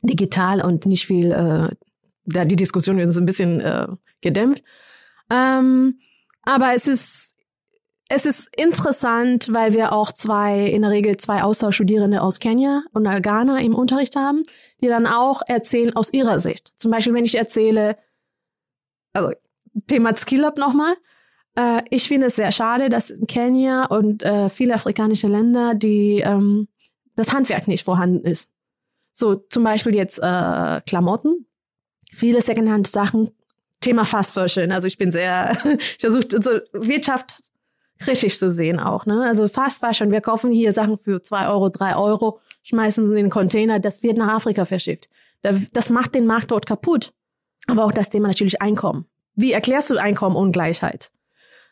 [0.00, 1.68] digital und nicht viel, äh,
[2.24, 3.88] da die Diskussion ist ein bisschen äh,
[4.22, 4.64] gedämpft.
[5.30, 5.98] Ähm,
[6.42, 7.33] aber es ist,
[8.08, 13.04] es ist interessant, weil wir auch zwei, in der Regel zwei Austauschstudierende aus Kenia und
[13.04, 14.42] Ghana im Unterricht haben,
[14.80, 16.72] die dann auch erzählen aus ihrer Sicht.
[16.76, 17.96] Zum Beispiel, wenn ich erzähle,
[19.14, 19.32] also
[19.86, 20.94] Thema Skill Up nochmal.
[21.56, 26.20] Äh, ich finde es sehr schade, dass in Kenia und äh, viele afrikanische Länder die
[26.20, 26.68] ähm,
[27.16, 28.50] das Handwerk nicht vorhanden ist.
[29.12, 31.46] So zum Beispiel jetzt äh, Klamotten,
[32.12, 33.30] viele Secondhand-Sachen
[33.80, 34.72] Thema Fast Fashion.
[34.72, 37.42] Also ich bin sehr, ich versuche so Wirtschaft
[38.04, 39.06] kritisch zu sehen auch.
[39.06, 39.24] Ne?
[39.26, 43.24] Also Fast Fashion, wir kaufen hier Sachen für zwei Euro, drei Euro, schmeißen sie in
[43.24, 45.08] den Container, das wird nach Afrika verschifft.
[45.72, 47.12] Das macht den Markt dort kaputt.
[47.66, 49.06] Aber auch das Thema natürlich Einkommen.
[49.34, 51.10] Wie erklärst du Einkommenungleichheit?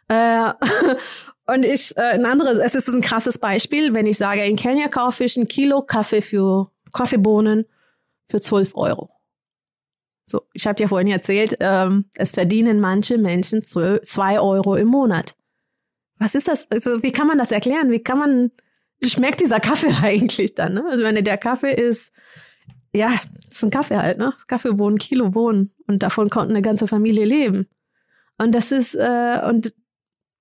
[0.09, 0.53] Äh,
[1.47, 4.89] und ich, äh, ein anderes, es ist ein krasses Beispiel, wenn ich sage, in Kenia
[4.89, 7.67] kaufe ich ein Kilo Kaffee für Kaffeebohnen
[8.29, 9.11] für 12 Euro.
[10.27, 15.35] So, ich habe dir vorhin erzählt, ähm, es verdienen manche Menschen zwei Euro im Monat.
[16.23, 16.71] Was ist das?
[16.71, 17.91] Also, wie kann man das erklären?
[17.91, 18.51] Wie kann man,
[19.05, 20.75] schmeckt dieser Kaffee eigentlich dann?
[20.75, 20.85] Ne?
[20.89, 22.13] Also, wenn der Kaffee ist,
[22.95, 23.19] ja,
[23.51, 24.33] ist ein Kaffee halt, ne?
[24.47, 25.75] Kaffeebohnen, Kilo Bohnen.
[25.89, 27.67] Und davon konnte eine ganze Familie leben.
[28.39, 29.75] Und das ist, äh, und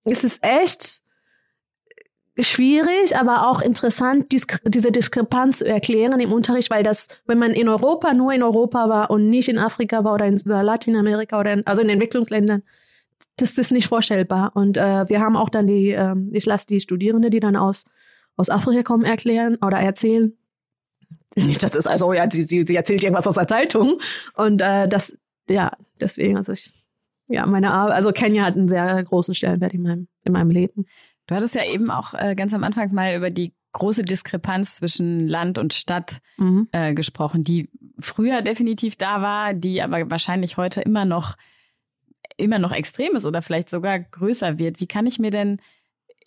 [0.04, 1.02] es ist echt
[2.40, 7.52] schwierig, aber auch interessant, dies, diese Diskrepanz zu erklären im Unterricht, weil das, wenn man
[7.52, 11.54] in Europa nur in Europa war und nicht in Afrika war oder in Lateinamerika oder
[11.54, 12.64] in, also in Entwicklungsländern,
[13.38, 14.52] das ist nicht vorstellbar.
[14.56, 17.86] Und äh, wir haben auch dann die, äh, ich lasse die Studierende, die dann aus
[18.38, 20.34] aus Afrika kommen, erklären oder erzählen.
[21.36, 24.00] Nicht, das ist also, ja, sie, sie, sie erzählt irgendwas aus der Zeitung.
[24.34, 25.18] Und äh, das,
[25.50, 26.74] ja, deswegen, also ich,
[27.28, 30.86] ja, meine Arbeit, also Kenia hat einen sehr großen Stellenwert in meinem, in meinem Leben.
[31.28, 35.28] Du hattest ja eben auch äh, ganz am Anfang mal über die große Diskrepanz zwischen
[35.28, 36.68] Land und Stadt mhm.
[36.74, 37.70] äh, gesprochen, die
[38.00, 41.38] früher definitiv da war, die aber wahrscheinlich heute immer noch
[42.42, 44.80] immer noch extrem ist oder vielleicht sogar größer wird.
[44.80, 45.62] Wie kann ich mir denn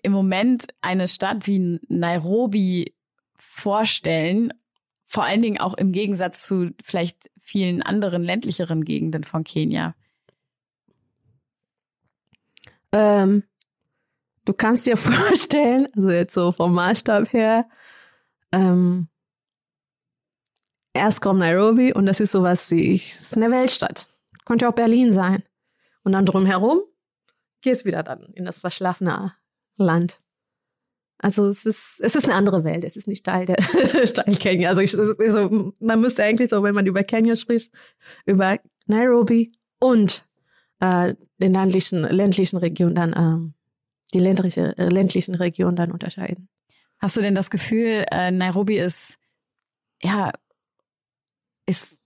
[0.03, 2.95] im Moment eine Stadt wie Nairobi
[3.37, 4.53] vorstellen?
[5.07, 9.95] Vor allen Dingen auch im Gegensatz zu vielleicht vielen anderen ländlicheren Gegenden von Kenia.
[12.93, 13.45] Ähm,
[14.45, 17.69] du kannst dir vorstellen, also jetzt so vom Maßstab her,
[18.53, 19.09] ähm,
[20.93, 24.09] erst kommt Nairobi und das ist sowas wie, ich, ist eine Weltstadt.
[24.45, 25.43] Könnte auch Berlin sein.
[26.05, 26.82] Und dann drumherum
[27.62, 29.32] gehst wieder dann in das verschlafene
[29.76, 30.20] Land.
[31.18, 32.84] Also es ist, es ist eine andere Welt.
[32.84, 33.57] Es ist nicht Teil der
[34.14, 34.68] Teil Kenia.
[34.68, 37.72] Also, ich, also man müsste eigentlich so, wenn man über Kenia spricht,
[38.26, 40.28] über Nairobi und
[40.80, 43.55] äh, den ländlichen, ländlichen Regionen dann ähm,
[44.12, 46.48] die ländliche, äh, ländlichen Regionen dann unterscheiden.
[46.98, 49.18] Hast du denn das Gefühl, äh, Nairobi ist,
[50.02, 50.32] ja,
[51.66, 51.96] ist,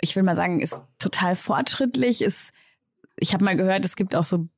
[0.00, 2.52] ich will mal sagen, ist total fortschrittlich, ist,
[3.16, 4.48] ich habe mal gehört, es gibt auch so,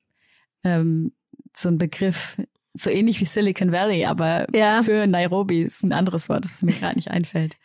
[0.65, 1.13] ähm,
[1.55, 2.41] so einen Begriff,
[2.75, 4.83] so ähnlich wie Silicon Valley, aber ja.
[4.83, 7.57] für Nairobi ist ein anderes Wort, das mir gerade nicht einfällt.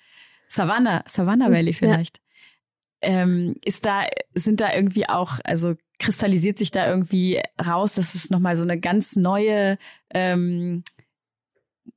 [0.48, 2.18] Savannah, Savannah Valley vielleicht.
[2.18, 3.10] Ja.
[3.24, 8.30] Ähm, ist da, sind da irgendwie auch, also kristallisiert sich da irgendwie raus, dass es
[8.30, 9.78] nochmal so eine ganz neue
[10.14, 10.84] ähm,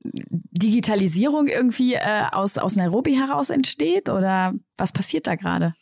[0.03, 4.09] Digitalisierung irgendwie äh, aus, aus Nairobi heraus entsteht?
[4.09, 5.75] Oder was passiert da gerade?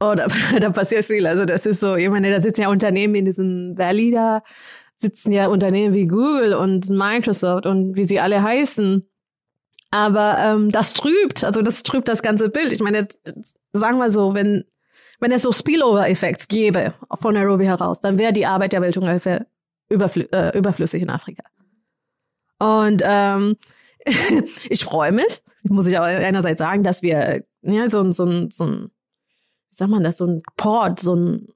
[0.00, 0.26] Oh, da,
[0.60, 1.26] da passiert viel.
[1.26, 4.42] Also das ist so, ich meine, da sitzen ja Unternehmen in diesem Valley da,
[4.94, 9.06] sitzen ja Unternehmen wie Google und Microsoft und wie sie alle heißen.
[9.90, 12.72] Aber ähm, das trübt, also das trübt das ganze Bild.
[12.72, 13.06] Ich meine,
[13.72, 14.64] sagen wir so, wenn
[15.20, 19.46] wenn es so Spillover-Effekts gäbe von Nairobi heraus, dann wäre die Arbeit der Welthungerhilfe
[19.88, 21.44] überflü äh, überflüssig in Afrika.
[22.58, 23.56] Und ähm,
[24.70, 28.90] ich freue mich, muss ich aber einerseits sagen, dass wir ja, so, so, so ein,
[29.70, 31.48] wie sagt man das, so ein Port, so ein,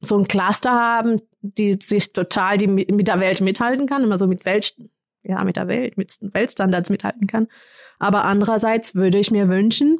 [0.00, 4.26] so ein Cluster haben, die sich total die mit der Welt mithalten kann, immer so
[4.26, 4.74] mit Welt,
[5.22, 7.48] ja, mit der Welt, mit Weltstandards mithalten kann.
[7.98, 9.98] Aber andererseits würde ich mir wünschen,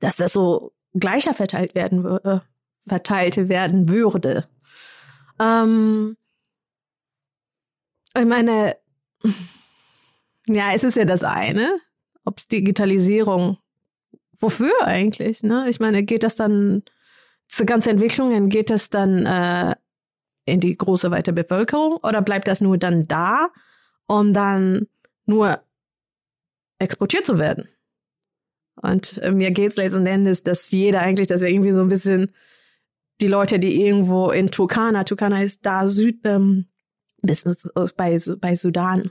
[0.00, 2.42] dass das so gleicher verteilt werden würde,
[2.86, 4.48] verteilt werden würde.
[5.38, 6.16] Ähm,
[8.16, 8.76] ich meine,
[10.46, 11.78] ja, es ist ja das eine,
[12.24, 13.58] ob es Digitalisierung,
[14.38, 15.68] wofür eigentlich, ne?
[15.68, 16.82] Ich meine, geht das dann,
[17.50, 19.74] diese ganze Entwicklungen, geht das dann äh,
[20.44, 23.50] in die große weite Bevölkerung oder bleibt das nur dann da,
[24.06, 24.86] um dann
[25.26, 25.60] nur
[26.78, 27.68] exportiert zu werden?
[28.80, 32.34] Und äh, mir geht's letzten Endes, dass jeder eigentlich, dass wir irgendwie so ein bisschen
[33.20, 36.66] die Leute, die irgendwo in Turkana, Turkana ist da Süd, ähm,
[37.20, 37.44] bis
[37.96, 39.10] bei, bei Sudan,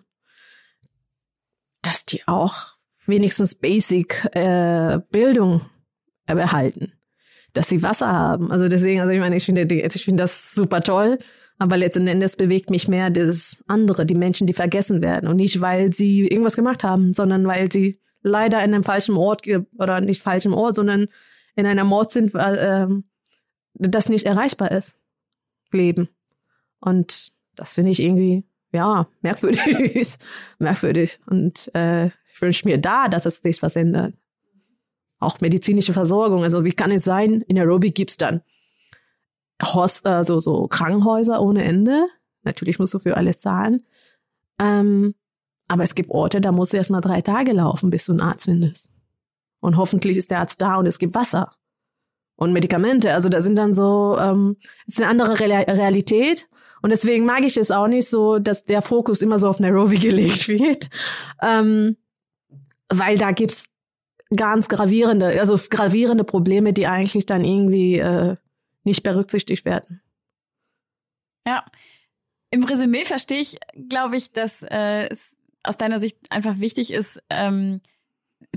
[1.82, 2.77] dass die auch
[3.08, 5.62] wenigstens Basic äh, Bildung
[6.26, 6.94] erhalten,
[7.54, 8.52] dass sie Wasser haben.
[8.52, 11.18] Also deswegen, also ich meine, ich finde, ich finde das super toll.
[11.60, 15.28] Aber letzten Endes bewegt mich mehr das andere, die Menschen, die vergessen werden.
[15.28, 19.44] Und nicht, weil sie irgendwas gemacht haben, sondern weil sie leider in einem falschen Ort
[19.80, 21.08] oder nicht falschen Ort, sondern
[21.56, 22.88] in einer Ort sind, äh,
[23.74, 24.98] das nicht erreichbar ist.
[25.72, 26.10] Leben.
[26.80, 30.18] Und das finde ich irgendwie, ja, merkwürdig.
[30.60, 31.20] merkwürdig.
[31.26, 34.14] Und äh, ich wünsche mir da, dass es sich was ändert.
[35.18, 36.44] Auch medizinische Versorgung.
[36.44, 38.42] Also wie kann es sein, in Nairobi gibt's dann
[39.64, 42.06] Host, also so Krankenhäuser ohne Ende.
[42.44, 43.84] Natürlich musst du für alles zahlen.
[44.60, 45.16] Ähm,
[45.68, 48.22] aber es gibt Orte, da musst du erst mal drei Tage laufen, bis du einen
[48.22, 48.92] Arzt findest.
[49.60, 51.56] Und hoffentlich ist der Arzt da und es gibt Wasser
[52.36, 53.16] und Medikamente.
[53.16, 56.48] Also da sind dann so, ähm, ist eine andere Realität.
[56.84, 59.98] Und deswegen mag ich es auch nicht so, dass der Fokus immer so auf Nairobi
[59.98, 60.92] gelegt wird.
[61.42, 61.98] Ähm,
[62.90, 63.70] weil da gibt's
[64.36, 68.36] ganz gravierende, also gravierende Probleme, die eigentlich dann irgendwie äh,
[68.84, 70.02] nicht berücksichtigt werden.
[71.46, 71.66] Ja.
[72.50, 73.58] Im Resümee verstehe ich,
[73.90, 77.82] glaube ich, dass äh, es aus deiner Sicht einfach wichtig ist, ähm,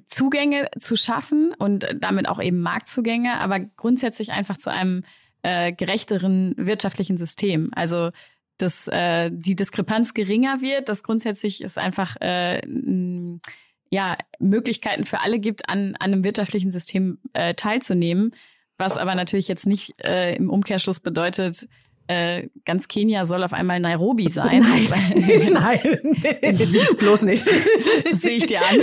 [0.07, 5.05] Zugänge zu schaffen und damit auch eben Marktzugänge, aber grundsätzlich einfach zu einem
[5.43, 7.71] äh, gerechteren wirtschaftlichen System.
[7.75, 8.11] Also
[8.59, 12.61] dass äh, die Diskrepanz geringer wird, dass grundsätzlich es einfach äh,
[13.91, 18.35] ja Möglichkeiten für alle gibt, an, an einem wirtschaftlichen System äh, teilzunehmen,
[18.79, 21.69] was aber natürlich jetzt nicht äh, im Umkehrschluss bedeutet,
[22.07, 24.63] äh, ganz Kenia soll auf einmal Nairobi sein.
[24.63, 26.59] Nein, nein,
[26.99, 27.45] bloß nicht.
[28.15, 28.77] Sehe ich dir an.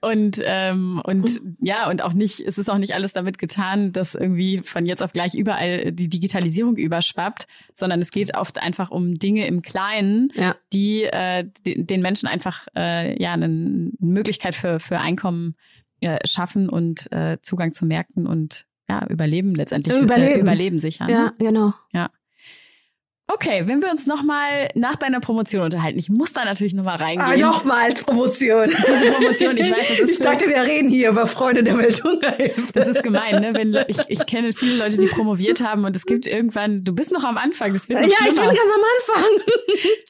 [0.00, 4.14] und ähm, und ja und auch nicht, es ist auch nicht alles damit getan, dass
[4.14, 9.14] irgendwie von jetzt auf gleich überall die Digitalisierung überschwappt, sondern es geht oft einfach um
[9.14, 10.54] Dinge im Kleinen, ja.
[10.72, 13.48] die äh, den Menschen einfach äh, ja eine
[13.98, 15.56] Möglichkeit für für Einkommen
[16.00, 19.96] äh, schaffen und äh, Zugang zu Märkten und ja, Überleben letztendlich.
[19.96, 20.32] Überleben.
[20.34, 21.08] Äh, Überleben sichern.
[21.08, 21.34] Ja, ne?
[21.38, 21.74] genau.
[21.92, 22.10] Ja.
[23.28, 27.22] Okay, wenn wir uns nochmal nach deiner Promotion unterhalten, ich muss da natürlich nochmal reingehen.
[27.22, 28.68] Ah, nochmal Promotion.
[28.68, 32.72] Diese Promotion, ich weiß, das ist Ich dachte, wir reden hier über Freunde der Welthungerhilfe.
[32.74, 33.54] Das ist gemein, ne?
[33.54, 37.10] Wenn ich, ich kenne viele Leute, die promoviert haben und es gibt irgendwann, du bist
[37.10, 38.32] noch am Anfang, das wird noch Ja, schlimmer.
[38.32, 39.54] ich bin ganz am Anfang.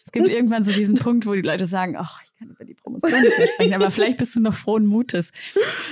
[0.05, 2.75] Es gibt irgendwann so diesen Punkt, wo die Leute sagen, ach, ich kann über die
[2.75, 5.33] Promotion nicht mehr sprechen, aber vielleicht bist du noch frohen Mutes.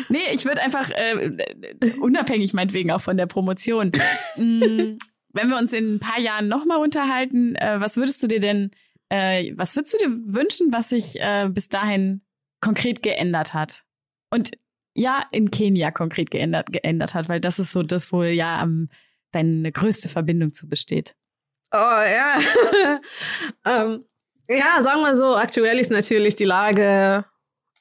[0.09, 1.31] Nee, ich würde einfach, äh,
[2.01, 3.93] unabhängig meinetwegen auch von der Promotion,
[4.37, 4.99] mh,
[5.33, 8.71] wenn wir uns in ein paar Jahren nochmal unterhalten, äh, was würdest du dir denn,
[9.09, 12.23] äh, was würdest du dir wünschen, was sich äh, bis dahin
[12.61, 13.85] konkret geändert hat?
[14.31, 14.51] Und
[14.95, 18.89] ja, in Kenia konkret geändert, geändert hat, weil das ist so das, wo ja am
[19.33, 21.15] deine größte Verbindung zu besteht.
[21.73, 22.41] Oh ja.
[23.65, 24.05] ähm,
[24.59, 27.25] ja, sagen wir so, aktuell ist natürlich die Lage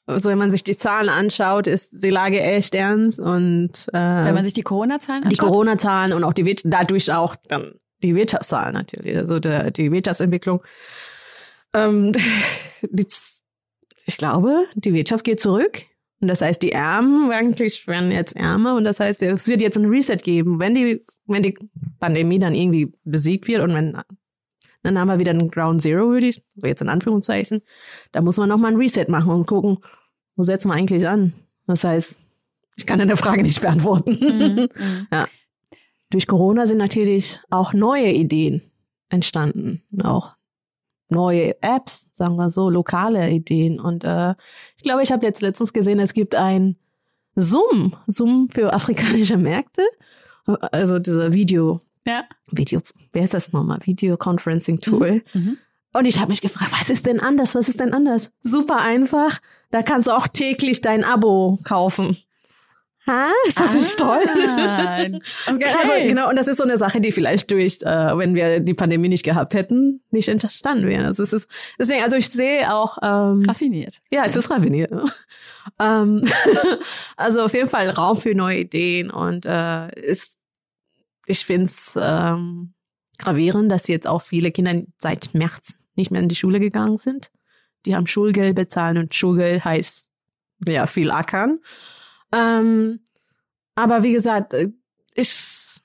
[0.09, 4.33] also wenn man sich die Zahlen anschaut, ist die Lage echt ernst und äh, wenn
[4.33, 5.31] man sich die Corona-Zahlen anschaut?
[5.31, 10.63] Die Corona-Zahlen und auch die dadurch auch dann die Wirtschaftszahlen natürlich, also der, die Wirtschaftsentwicklung.
[11.73, 12.13] Ähm,
[12.81, 13.07] die,
[14.05, 15.83] ich glaube, die Wirtschaft geht zurück.
[16.21, 19.77] Und das heißt, die Ärmen eigentlich werden jetzt ärmer und das heißt, es wird jetzt
[19.77, 21.57] ein Reset geben, wenn die, wenn die
[21.99, 24.01] Pandemie dann irgendwie besiegt wird und wenn
[24.83, 27.61] dann haben wir wieder einen Ground Zero, würde ich, jetzt in Anführungszeichen,
[28.11, 29.79] da muss man nochmal ein Reset machen und gucken,
[30.35, 31.33] wo setzen wir eigentlich an?
[31.67, 32.19] Das heißt,
[32.77, 34.17] ich kann deine Frage nicht beantworten.
[34.19, 34.69] Mhm,
[35.11, 35.27] ja.
[36.09, 38.63] Durch Corona sind natürlich auch neue Ideen
[39.09, 40.35] entstanden, auch
[41.11, 43.79] neue Apps, sagen wir so, lokale Ideen.
[43.79, 44.33] Und äh,
[44.77, 46.77] ich glaube, ich habe jetzt letztens gesehen, es gibt ein
[47.35, 49.83] Zoom, Zoom für afrikanische Märkte,
[50.45, 52.23] also dieser Video, Ja.
[52.51, 52.81] Video,
[53.11, 53.79] wer ist das nochmal?
[53.83, 55.21] Video-Conferencing-Tool.
[55.33, 55.41] Mhm.
[55.41, 55.57] Mhm.
[55.93, 57.53] Und ich habe mich gefragt, was ist denn anders?
[57.53, 58.31] Was ist denn anders?
[58.41, 59.39] Super einfach.
[59.69, 62.17] Da kannst du auch täglich dein Abo kaufen.
[63.05, 63.31] Ha?
[63.47, 64.21] Ist das ah, nicht toll?
[65.47, 65.65] Okay.
[65.79, 68.73] Also, genau, und das ist so eine Sache, die vielleicht durch, äh, wenn wir die
[68.73, 71.05] Pandemie nicht gehabt hätten, nicht entstanden wäre.
[71.05, 71.47] Also es ist
[71.79, 73.99] deswegen, also ich sehe auch ähm, raffiniert.
[74.11, 74.91] Ja, es ist raffiniert.
[75.79, 76.27] ähm,
[77.17, 80.38] also auf jeden Fall Raum für neue Ideen und äh, ist,
[81.29, 82.73] ich finde es ähm,
[83.19, 87.29] gravierend, dass jetzt auch viele Kinder seit März nicht mehr in die Schule gegangen sind.
[87.85, 90.09] Die haben Schulgeld bezahlt und Schulgeld heißt
[90.65, 91.59] ja viel ackern.
[92.31, 93.01] Ähm,
[93.75, 94.71] aber wie gesagt, äh,
[95.13, 95.79] ich,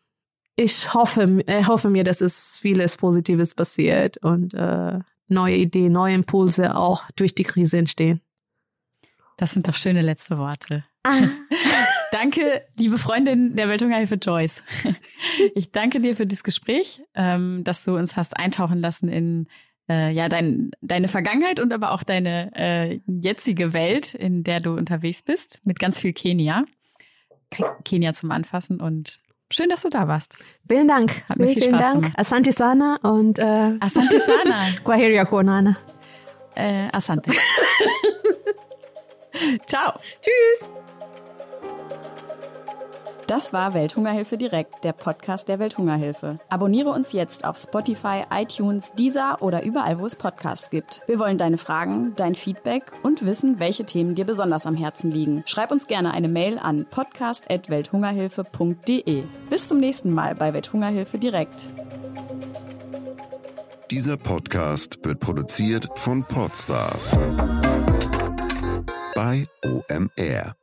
[0.57, 6.15] ich hoffe, ich hoffe mir, dass es vieles Positives passiert und äh, neue Ideen, neue
[6.15, 8.23] Impulse auch durch die Krise entstehen.
[9.37, 10.85] Das sind doch schöne letzte Worte.
[11.03, 11.21] Ah.
[12.15, 14.63] danke, liebe Freundin der Welthungerhilfe Joyce.
[15.55, 19.49] Ich danke dir für das Gespräch, ähm, dass du uns hast eintauchen lassen in
[19.89, 24.75] äh, ja dein, deine Vergangenheit und aber auch deine äh, jetzige Welt, in der du
[24.75, 26.65] unterwegs bist, mit ganz viel Kenia.
[27.85, 30.39] Kenia zum Anfassen und schön, dass du da warst.
[30.69, 31.29] Vielen Dank.
[31.29, 32.03] Hat mir viel vielen Spaß Dank.
[32.03, 32.19] gemacht.
[32.19, 34.67] Asante sana und äh, Asante sana.
[34.85, 35.77] Kwaheria Konana.
[36.55, 37.31] Äh, Asante.
[39.67, 39.99] Ciao.
[40.23, 40.73] Tschüss.
[43.27, 46.39] Das war Welthungerhilfe direkt, der Podcast der Welthungerhilfe.
[46.51, 51.01] Abonniere uns jetzt auf Spotify, iTunes, Deezer oder überall, wo es Podcasts gibt.
[51.07, 55.43] Wir wollen deine Fragen, dein Feedback und wissen, welche Themen dir besonders am Herzen liegen.
[55.47, 59.25] Schreib uns gerne eine Mail an podcast@welthungerhilfe.de.
[59.49, 61.71] Bis zum nächsten Mal bei Welthungerhilfe direkt.
[63.91, 67.15] Dieser Podcast wird produziert von Podstars
[69.15, 70.57] bei OMR.